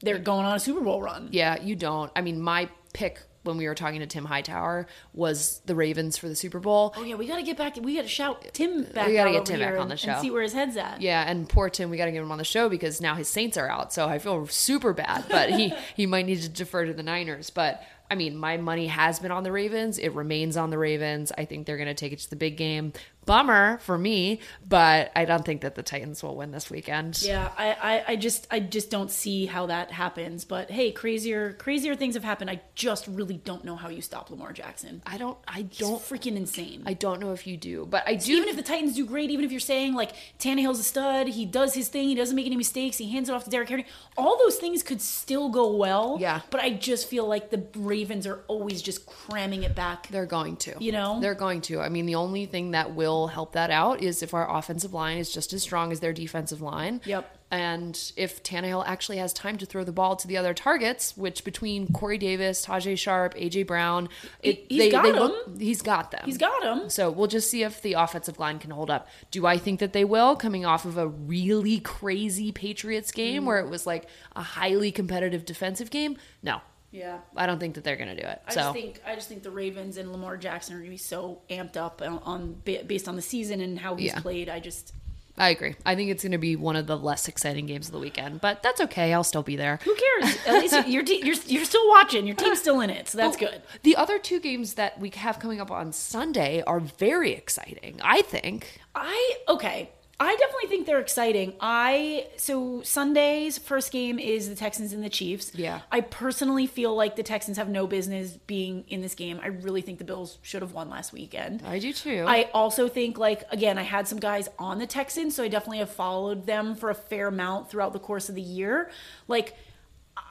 [0.00, 1.28] they're going on a Super Bowl run.
[1.32, 2.12] Yeah, you don't.
[2.14, 6.28] I mean, my pick when we were talking to Tim Hightower was the Ravens for
[6.28, 6.92] the Super Bowl.
[6.96, 7.76] Oh yeah, we got to get back.
[7.80, 9.08] We got to shout Tim back.
[9.08, 10.10] We gotta out get Tim back on the show.
[10.12, 11.00] and see where his head's at.
[11.00, 13.28] Yeah, and poor Tim, we got to get him on the show because now his
[13.28, 13.92] Saints are out.
[13.92, 17.50] So I feel super bad, but he he might need to defer to the Niners.
[17.50, 19.98] But I mean, my money has been on the Ravens.
[19.98, 21.32] It remains on the Ravens.
[21.36, 22.92] I think they're going to take it to the big game.
[23.26, 27.20] Bummer for me, but I don't think that the Titans will win this weekend.
[27.22, 30.44] Yeah, I, I, I just I just don't see how that happens.
[30.44, 32.50] But hey, crazier crazier things have happened.
[32.50, 35.02] I just really don't know how you stop Lamar Jackson.
[35.04, 35.36] I don't.
[35.46, 36.00] I He's don't.
[36.00, 36.84] freaking insane.
[36.86, 38.36] I don't know if you do, but I do.
[38.36, 41.44] even if the Titans do great, even if you're saying like Tannehill's a stud, he
[41.44, 43.86] does his thing, he doesn't make any mistakes, he hands it off to Derrick Henry,
[44.16, 46.16] all those things could still go well.
[46.20, 46.42] Yeah.
[46.50, 50.06] But I just feel like the Ravens are always just cramming it back.
[50.08, 50.76] They're going to.
[50.78, 51.18] You know?
[51.20, 51.80] They're going to.
[51.80, 55.16] I mean, the only thing that will help that out is if our offensive line
[55.18, 57.00] is just as strong as their defensive line.
[57.06, 57.32] Yep.
[57.50, 61.44] And if Tannehill actually has time to throw the ball to the other targets, which
[61.44, 64.08] between Corey Davis, Tajaé Sharpe, AJ Brown,
[64.42, 65.14] it, He- he's got 'em.
[65.14, 66.22] look- he's got them.
[66.24, 66.90] He's got them.
[66.90, 69.08] So we'll just see if the offensive line can hold up.
[69.30, 73.46] Do I think that they will, coming off of a really crazy Patriots game Mm.
[73.46, 76.16] where it was like a highly competitive defensive game?
[76.42, 76.60] No.
[76.96, 77.18] Yeah.
[77.36, 78.40] I don't think that they're going to do it.
[78.46, 80.94] I so just think I just think the Ravens and Lamar Jackson are going to
[80.94, 84.20] be so amped up on, on based on the season and how he's Yeah.
[84.20, 84.48] played.
[84.48, 84.92] I just
[85.38, 85.74] I agree.
[85.84, 88.40] I think it's going to be one of the less exciting games of the weekend,
[88.40, 89.12] but that's okay.
[89.12, 89.78] I'll still be there.
[89.84, 90.38] who cares?
[90.46, 92.26] At least your te- you're you're still watching.
[92.26, 93.60] Your team's still in it, so that's good.
[93.82, 98.22] The other two games that we have coming up on Sunday are very exciting, I
[98.22, 98.80] think.
[98.94, 99.90] I okay.
[100.18, 101.54] I definitely think they're exciting.
[101.60, 105.54] I so Sunday's first game is the Texans and the Chiefs.
[105.54, 105.80] Yeah.
[105.92, 109.38] I personally feel like the Texans have no business being in this game.
[109.42, 111.62] I really think the Bills should have won last weekend.
[111.66, 112.24] I do too.
[112.26, 115.78] I also think like again, I had some guys on the Texans, so I definitely
[115.78, 118.90] have followed them for a fair amount throughout the course of the year.
[119.28, 119.54] Like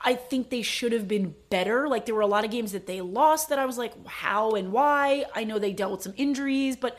[0.04, 1.88] I think they should have been better.
[1.88, 4.52] Like there were a lot of games that they lost that I was like, how
[4.52, 5.26] and why?
[5.36, 6.98] I know they dealt with some injuries, but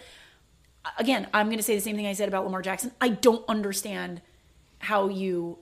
[0.98, 2.92] again, I'm going to say the same thing I said about Lamar Jackson.
[3.00, 4.20] I don't understand
[4.78, 5.58] how you,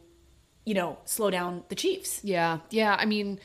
[0.65, 2.21] you know, slow down the Chiefs.
[2.25, 2.97] Yeah, yeah.
[2.99, 3.39] I mean,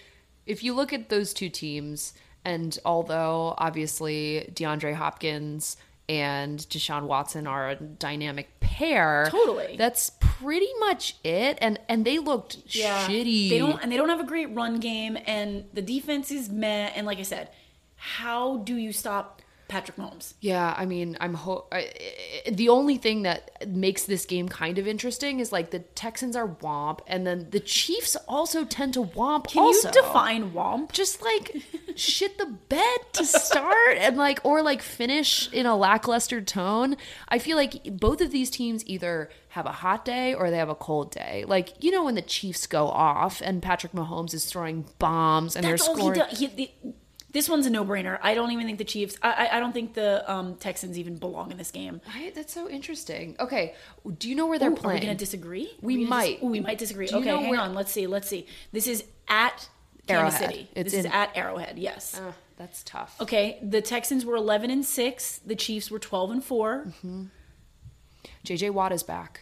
[0.45, 2.13] if you look at those two teams,
[2.45, 9.75] and although obviously DeAndre Hopkins and Deshaun Watson are a dynamic pair, Totally.
[9.77, 11.57] that's pretty much it.
[11.61, 13.49] And and they looked shitty.
[13.49, 16.91] They don't, and they don't have a great run game, and the defense is meh.
[16.95, 17.49] And like I said,
[17.95, 19.38] how do you stop
[19.69, 20.34] Patrick Mahomes?
[20.41, 21.89] Yeah, I mean, I'm ho- I,
[22.51, 26.47] the only thing that makes this game kind of interesting is like the Texans are
[26.47, 29.47] womp, and then the Chiefs also tend to womp.
[29.47, 29.88] Can also.
[29.88, 30.91] you define womp?
[30.91, 31.55] just like
[31.95, 36.97] shit the bed to start and like or like finish in a lackluster tone.
[37.29, 40.69] I feel like both of these teams either have a hot day or they have
[40.69, 41.45] a cold day.
[41.47, 45.63] Like you know when the Chiefs go off and Patrick Mahomes is throwing bombs and
[45.63, 46.19] That's they're all he scoring.
[46.19, 46.39] does.
[46.39, 46.71] He, the,
[47.31, 48.17] this one's a no-brainer.
[48.23, 49.17] I don't even think the Chiefs.
[49.21, 52.01] I, I, don't think the um, Texans even belong in this game.
[52.15, 52.33] Right?
[52.33, 53.35] That's so interesting.
[53.39, 53.75] Okay,
[54.17, 55.01] do you know where they're Ooh, Are we playing?
[55.03, 55.71] going to disagree?
[55.81, 56.35] We gonna might.
[56.39, 57.07] Dis- ooh, we might disagree.
[57.07, 57.73] Do okay, hang where- on.
[57.75, 58.07] Let's see.
[58.07, 58.47] Let's see.
[58.71, 59.69] This is at
[60.07, 60.55] Kansas Arrowhead.
[60.55, 60.69] City.
[60.75, 61.77] It's this is in- at Arrowhead.
[61.77, 62.19] Yes.
[62.19, 63.15] Ugh, that's tough.
[63.21, 63.59] Okay.
[63.61, 65.39] The Texans were 11 and six.
[65.45, 67.23] The Chiefs were 12 and 4 Mm-hmm.
[68.45, 69.41] JJ Watt is back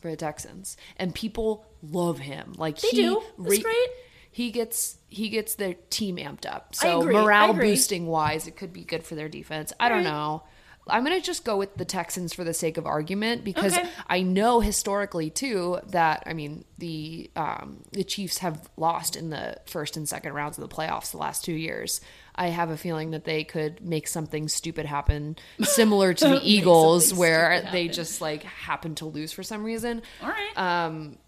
[0.00, 2.54] for the Texans, and people love him.
[2.58, 3.22] Like They he do.
[3.38, 3.88] That's great.
[4.34, 6.74] He gets he gets their team amped up.
[6.74, 9.72] So morale boosting wise, it could be good for their defense.
[9.78, 10.10] I don't Right.
[10.10, 10.42] know.
[10.88, 13.88] I'm gonna just go with the Texans for the sake of argument because Okay.
[14.08, 19.56] I know historically too that I mean the um, the Chiefs have lost in the
[19.66, 22.00] first and second rounds of the playoffs the last two years.
[22.34, 27.14] I have a feeling that they could make something stupid happen, similar to the Eagles,
[27.14, 27.92] where they happen.
[27.92, 30.02] just like happen to lose for some reason.
[30.20, 30.58] All right.
[30.58, 31.18] Um,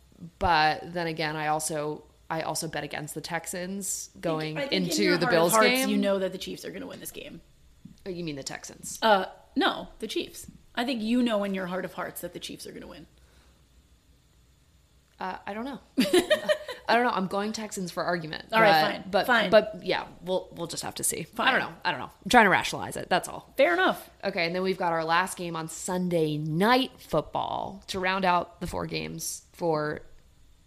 [0.41, 4.83] but then again, I also I also bet against the Texans going I think in
[4.85, 5.89] into your the Bills hearts, game.
[5.89, 7.41] You know that the Chiefs are going to win this game.
[8.05, 8.99] Oh, you mean the Texans?
[9.03, 10.47] Uh, no, the Chiefs.
[10.75, 12.89] I think you know in your heart of hearts that the Chiefs are going to
[12.89, 13.07] win.
[15.19, 15.79] Uh, I don't know.
[16.89, 17.11] I don't know.
[17.11, 18.45] I'm going Texans for argument.
[18.53, 19.51] All right, but- fine, But fine.
[19.51, 21.27] but yeah, we'll we'll just have to see.
[21.39, 21.73] I don't know.
[21.85, 22.11] I don't know.
[22.25, 23.09] I'm trying to rationalize it.
[23.09, 23.53] That's all.
[23.57, 24.11] Fair enough.
[24.23, 28.61] Okay, and then we've got our last game on Sunday night football to round out
[28.61, 30.03] the four games for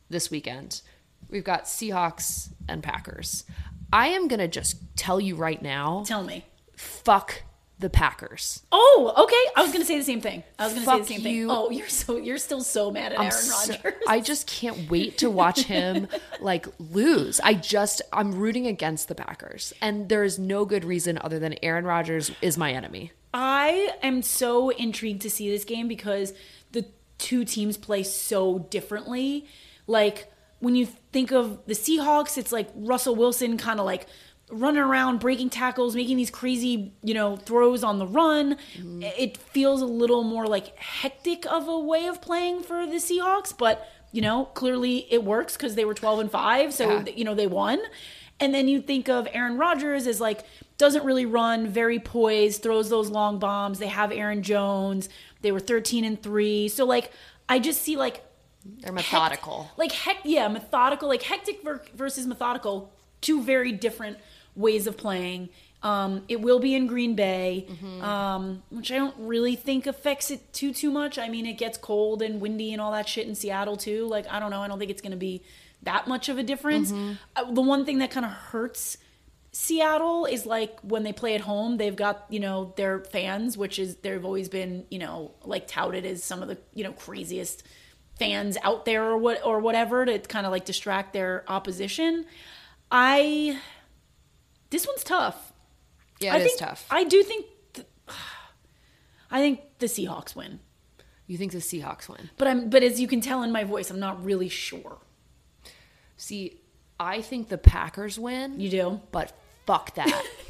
[0.09, 0.81] this weekend.
[1.29, 3.43] We've got Seahawks and Packers.
[3.91, 6.45] I am going to just tell you right now, Tell me.
[6.75, 7.43] fuck
[7.79, 8.63] the Packers.
[8.73, 9.51] Oh, okay.
[9.55, 10.43] I was going to say the same thing.
[10.59, 11.49] I was going to say the same thing.
[11.49, 13.93] Oh, you're so you're still so mad at I'm Aaron so- Rodgers.
[14.07, 16.07] I just can't wait to watch him
[16.41, 17.39] like lose.
[17.39, 21.55] I just I'm rooting against the Packers, and there is no good reason other than
[21.63, 23.11] Aaron Rodgers is my enemy.
[23.33, 26.33] I am so intrigued to see this game because
[26.73, 26.85] the
[27.17, 29.45] two teams play so differently.
[29.87, 34.07] Like when you think of the Seahawks, it's like Russell Wilson kind of like
[34.51, 38.57] running around, breaking tackles, making these crazy, you know, throws on the run.
[38.77, 39.03] Mm-hmm.
[39.03, 43.55] It feels a little more like hectic of a way of playing for the Seahawks,
[43.55, 47.05] but you know, clearly it works because they were 12 and 5, so Yeah.
[47.15, 47.79] you know, they won.
[48.39, 50.43] And then you think of Aaron Rodgers as like
[50.77, 53.79] doesn't really run, very poised, throws those long bombs.
[53.79, 55.09] They have Aaron Jones.
[55.41, 56.69] They were 13 and 3.
[56.69, 57.11] So like
[57.47, 58.23] I just see like
[58.65, 59.63] They're methodical.
[59.63, 62.91] hect- like heck yeah, methodical, like hectic ver- versus methodical,
[63.21, 64.17] two very different
[64.55, 65.49] ways of playing.
[65.81, 67.65] Um, it will be in Green Bay,
[68.01, 71.17] um, which I don't really think affects it too too much.
[71.17, 74.05] I mean, it gets cold and windy and all that shit in Seattle too.
[74.07, 75.41] Like I don't know, I don't think it's going to be
[75.83, 76.91] that much of a difference.
[77.37, 78.97] Uh, the one thing that kind of hurts
[79.51, 83.79] Seattle is like when they play at home, they've got, you know, their fans, which
[83.79, 87.63] is they've always been, you know, like touted as some of the, you know, craziest
[88.19, 92.25] fans out there or what or whatever to kind of like distract their opposition.
[92.91, 93.59] I
[94.69, 95.53] this one's tough.
[96.19, 96.85] Yeah, I it is think, tough.
[96.91, 97.87] I do think th-
[99.31, 100.59] I think the Seahawks win.
[101.27, 102.29] you think the Seahawks win?
[102.37, 104.97] But I'm but as you can tell in my voice, I'm not really sure.
[106.17, 106.59] See,
[106.99, 108.59] I think the Packers win.
[108.59, 109.01] You do?
[109.11, 109.31] but
[109.65, 110.23] fuck that.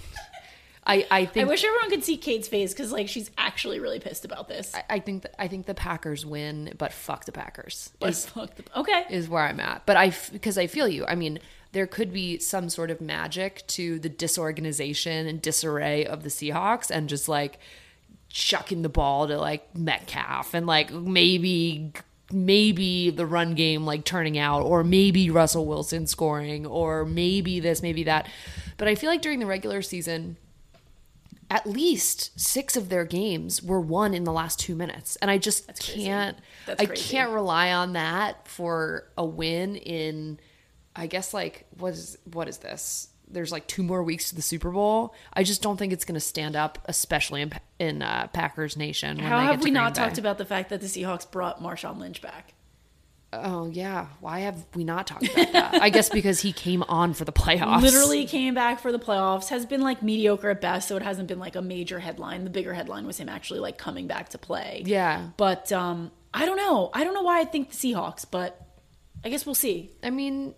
[0.89, 3.99] I I think I wish everyone could see Kate's face because like she's actually really
[3.99, 4.73] pissed about this.
[4.73, 7.91] I, I think th- I think the Packers win, but fuck the Packers.
[7.99, 9.05] But Is fuck the, okay.
[9.09, 9.85] is where I'm at.
[9.85, 11.05] But I f- because I feel you.
[11.05, 11.39] I mean,
[11.73, 16.89] there could be some sort of magic to the disorganization and disarray of the Seahawks
[16.89, 17.59] and just like
[18.29, 21.91] chucking the ball to like Metcalf and like maybe
[22.31, 27.83] maybe the run game like turning out or maybe Russell Wilson scoring or maybe this
[27.83, 28.27] maybe that.
[28.77, 30.37] But I feel like during the regular season
[31.49, 35.37] at least 6 of their games were won in the last 2 minutes and I
[35.37, 36.03] just crazy.
[36.05, 40.39] can't That's I can't rely on that for a win in
[40.95, 43.07] I guess like what is what is this?
[43.31, 45.13] There's like two more weeks to the Super Bowl.
[45.31, 49.17] I just don't think it's going to stand up, especially in in uh, Packers Nation.
[49.17, 50.01] When How have we Green not Bay.
[50.01, 52.53] talked about the fact that the Seahawks brought Marshawn Lynch back?
[53.31, 55.81] Oh yeah, why have we not talked about that?
[55.81, 57.81] I guess because he came on for the playoffs.
[57.81, 59.49] Literally came back for the playoffs.
[59.49, 62.43] Has been like mediocre at best, so it hasn't been like a major headline.
[62.43, 64.81] The bigger headline was him actually like coming back to play.
[64.85, 65.29] Yeah.
[65.37, 66.89] But um, I don't know.
[66.93, 68.59] I don't know why I think the Seahawks, but
[69.23, 69.91] I guess we'll see.
[70.01, 70.55] I mean,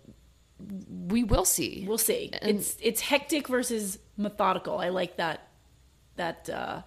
[0.88, 1.84] we will see.
[1.86, 2.30] We'll see.
[2.32, 4.78] And- it's it's hectic versus methodical.
[4.78, 5.46] I like that
[6.16, 6.82] that uh,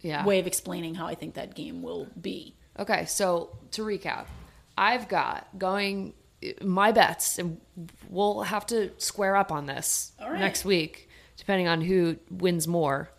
[0.00, 0.24] yeah.
[0.24, 2.56] way of explaining how I think that game will be.
[2.78, 4.26] Okay, so to recap,
[4.80, 6.14] I've got going
[6.62, 7.60] my bets, and
[8.08, 10.40] we'll have to square up on this right.
[10.40, 13.10] next week, depending on who wins more.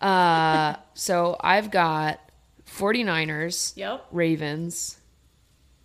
[0.00, 2.20] Uh, so I've got
[2.66, 4.06] 49ers, Yep.
[4.10, 4.96] Ravens,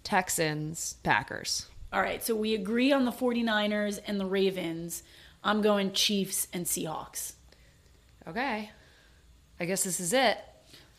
[0.06, 1.68] Texans, Packers.
[1.92, 5.04] All right, so we agree on the 49ers and the Ravens.
[5.44, 7.34] I'm going Chiefs and Seahawks.
[8.26, 8.72] Okay,
[9.60, 10.38] I guess this is it.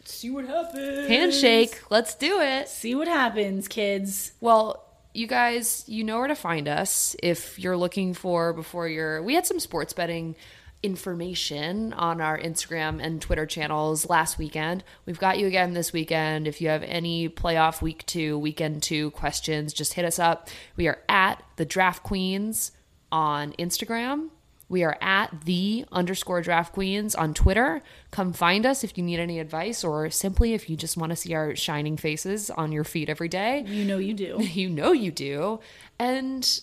[0.07, 1.09] See what happens.
[1.09, 2.69] Handshake, let's do it.
[2.69, 4.33] See what happens, kids.
[4.41, 4.85] Well,
[5.15, 9.23] you guys, you know where to find us if you're looking for before you're.
[9.23, 10.37] We had some sports betting
[10.83, 14.85] information on our Instagram and Twitter channels last weekend.
[15.07, 16.47] We've got you again this weekend.
[16.47, 20.49] If you have any playoff week two, weekend two questions, just hit us up.
[20.77, 22.73] We are at the Draft Queens
[23.11, 24.29] on Instagram.
[24.69, 27.83] We are at the underscore draft queens on Twitter.
[28.11, 31.17] Come find us if you need any advice or simply if you just want to
[31.17, 34.39] see our shining faces on your feed every day You know you do.
[34.41, 35.61] you know you do.
[35.99, 36.61] And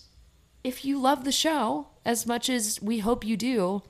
[0.63, 3.83] if you love the show as much as we hope you do,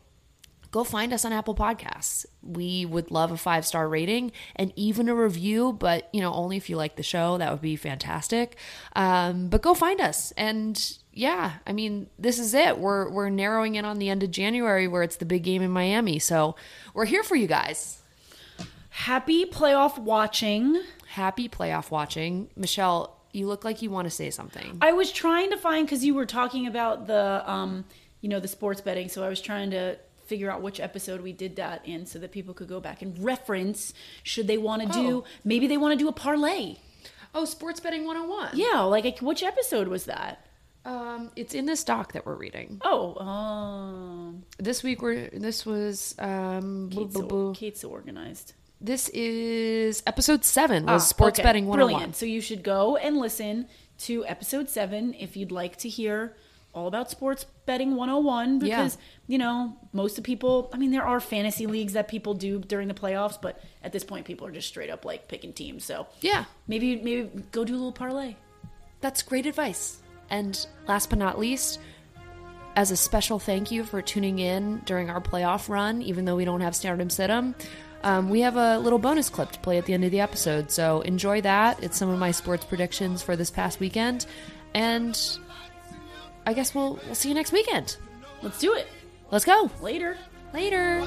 [0.72, 2.26] go find us on Apple Podcasts.
[2.42, 6.58] We would love a five star rating and even a review, but you know, only
[6.58, 7.38] if you like the show.
[7.38, 8.58] That would be fantastic.
[8.96, 10.32] Um, but go find us.
[10.38, 12.78] And yeah, I mean, this is it.
[12.80, 15.72] We're we're narrowing in on the end of January where it's the big game in
[15.72, 16.20] Miami.
[16.20, 16.56] So
[16.94, 18.02] we're here for you guys.
[18.90, 20.82] Happy playoff watching.
[21.08, 22.50] Happy playoff watching.
[22.56, 24.78] Michelle, you look like you want to say something.
[24.82, 27.86] I was trying to find because you were talking about the um,
[28.22, 31.34] you know, the sports betting, so I was trying to figure out which episode we
[31.34, 33.94] did that in so that people could go back and reference
[34.24, 35.24] should they want to do Oh.
[35.44, 36.78] maybe they want to do a parlay.
[37.36, 38.52] Oh, sports betting 101.
[38.54, 40.46] Yeah, like, which episode was that?
[40.86, 42.82] Um, it's in this doc that we're reading.
[42.84, 47.54] Oh, um, This week we're this was um Kate's, boo, so, boo.
[47.56, 48.54] Kate's organized.
[48.82, 51.94] this is episode seven was Ah, sports okay, betting 101.
[51.94, 52.16] Brilliant.
[52.18, 53.68] So you should go and listen
[54.00, 56.36] to episode seven if you'd like to hear
[56.74, 58.76] all about sports betting 101 Yeah.
[58.78, 62.58] because you know most of people i mean there are fantasy leagues that people do
[62.60, 65.86] during the playoffs but at this point people are just straight up like picking teams
[65.86, 68.36] so Yeah, maybe maybe go do a little parlay
[69.02, 70.00] that's great advice.
[70.30, 71.80] And last but not least,
[72.76, 76.46] as a special thank you for tuning in during our playoff run, even though we
[76.46, 77.54] don't have Start 'Em Sit 'Em,
[78.04, 80.72] um, we have a little bonus clip to play at the end of the episode.
[80.72, 81.82] So enjoy that.
[81.84, 84.26] It's some of my sports predictions for this past weekend.
[84.74, 85.20] And
[86.48, 87.98] I guess we'll we'll see you next weekend.
[88.42, 88.88] let's do it
[89.32, 89.70] Let's go.
[89.82, 90.18] later
[90.54, 91.02] Later.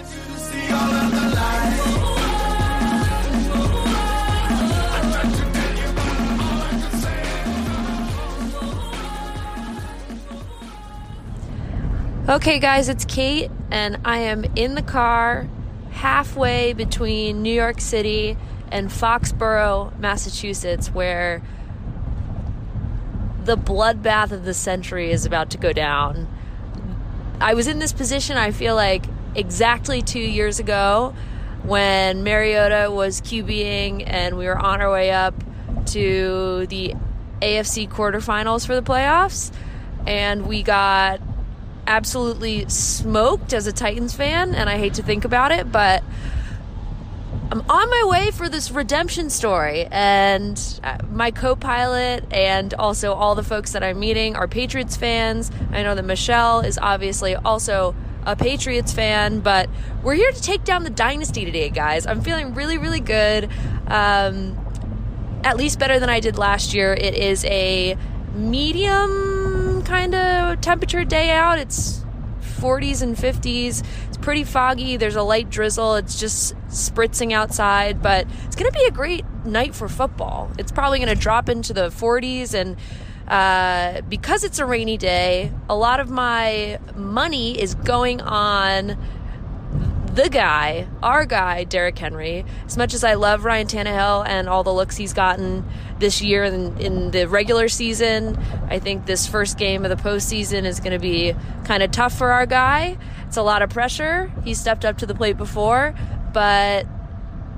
[12.28, 15.48] Okay, guys, it's Kate, and I am in the car
[15.92, 18.36] halfway between New York City
[18.72, 21.40] and Foxborough, Massachusetts, where
[23.44, 26.26] the bloodbath of the century is about to go down.
[27.40, 29.04] I was in this position, I feel like,
[29.36, 31.14] exactly two years ago
[31.62, 35.44] when Mariota was QBing and we were on our way up
[35.92, 36.92] to the
[37.40, 39.52] AFC quarterfinals for the playoffs.
[40.08, 41.20] And we got
[41.86, 46.02] absolutely smoked as a Titans fan, and I hate to think about it, but
[47.50, 53.12] I'm on my way for this redemption story, and uh, my co pilot and also
[53.12, 55.50] all the folks that I'm meeting are Patriots fans.
[55.70, 59.70] I know that Michelle is obviously also a Patriots fan, but
[60.02, 62.06] we're here to take down the dynasty today, guys.
[62.06, 63.48] I'm feeling really, really good.
[63.86, 64.58] Um,
[65.44, 66.92] at least better than I did last year.
[66.92, 67.96] It is a
[68.34, 69.35] medium
[69.86, 71.58] kind of temperature day out.
[71.58, 72.04] It's
[72.58, 73.84] 40s and 50s.
[74.08, 74.96] It's pretty foggy.
[74.96, 75.94] There's a light drizzle.
[75.94, 80.50] It's just spritzing outside, but it's going to be a great night for football.
[80.58, 82.76] It's probably going to drop into the 40s and
[83.28, 88.96] uh, because it's a rainy day, a lot of my money is going on
[90.16, 92.46] the guy, our guy, Derrick Henry.
[92.64, 95.62] As much as I love Ryan Tannehill and all the looks he's gotten
[95.98, 98.38] this year in, in the regular season,
[98.68, 102.16] I think this first game of the postseason is going to be kind of tough
[102.16, 102.96] for our guy.
[103.26, 104.32] It's a lot of pressure.
[104.42, 105.94] He stepped up to the plate before,
[106.32, 106.86] but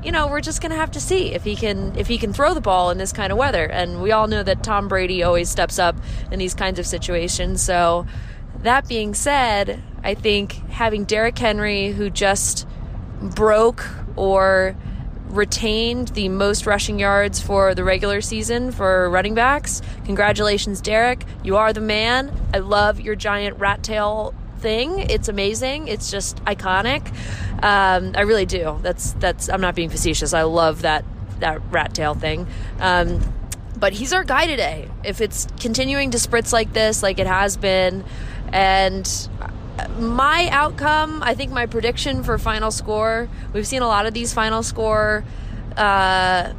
[0.02, 2.32] you know, we're just going to have to see if he can if he can
[2.32, 3.66] throw the ball in this kind of weather.
[3.66, 5.96] And we all know that Tom Brady always steps up
[6.32, 7.62] in these kinds of situations.
[7.62, 8.06] So
[8.62, 12.66] that being said, I think having Derrick Henry who just
[13.20, 13.86] broke
[14.16, 14.76] or
[15.28, 19.82] retained the most rushing yards for the regular season for running backs.
[20.04, 21.24] Congratulations, Derrick.
[21.42, 22.32] You are the man.
[22.54, 24.98] I love your giant rat tail thing.
[24.98, 25.88] It's amazing.
[25.88, 27.06] It's just iconic.
[27.62, 28.78] Um, I really do.
[28.82, 29.48] That's that's.
[29.48, 30.32] I'm not being facetious.
[30.32, 31.04] I love that
[31.40, 32.46] that rat tail thing.
[32.80, 33.20] Um,
[33.76, 34.88] but he's our guy today.
[35.04, 38.04] If it's continuing to spritz like this, like it has been,
[38.52, 39.28] and
[39.98, 44.32] my outcome, I think my prediction for final score, we've seen a lot of these
[44.32, 45.24] final score
[45.76, 46.52] uh,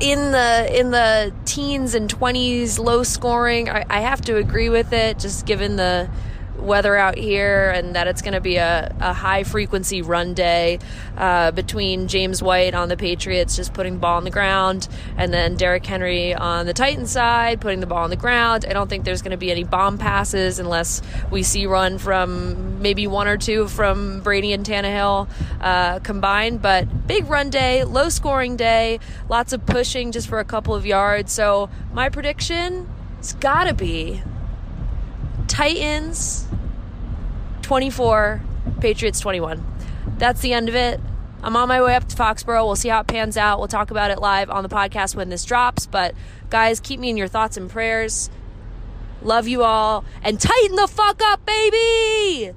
[0.00, 3.68] in the in the teens and 20s, low scoring.
[3.68, 6.08] I, I have to agree with it, just given the
[6.64, 10.78] weather out here and that it's going to be a, a high frequency run day
[11.16, 15.32] uh, between James White on the Patriots just putting the ball on the ground and
[15.32, 18.64] then Derrick Henry on the Titan side putting the ball on the ground.
[18.68, 22.82] I don't think there's going to be any bomb passes unless we see run from
[22.82, 25.28] maybe one or two from Brady and Tannehill
[25.60, 26.62] uh, combined.
[26.62, 30.86] But big run day, low scoring day, lots of pushing just for a couple of
[30.86, 31.32] yards.
[31.32, 32.88] So my prediction
[33.18, 34.22] It's got to be
[35.48, 36.46] Titans
[37.62, 38.42] 24,
[38.80, 39.64] Patriots 21.
[40.18, 41.00] That's the end of it.
[41.42, 42.64] I'm on my way up to Foxborough.
[42.64, 43.58] We'll see how it pans out.
[43.58, 45.86] We'll talk about it live on the podcast when this drops.
[45.86, 46.14] But
[46.48, 48.30] guys, keep me in your thoughts and prayers.
[49.22, 52.54] Love you all and tighten the fuck up, baby!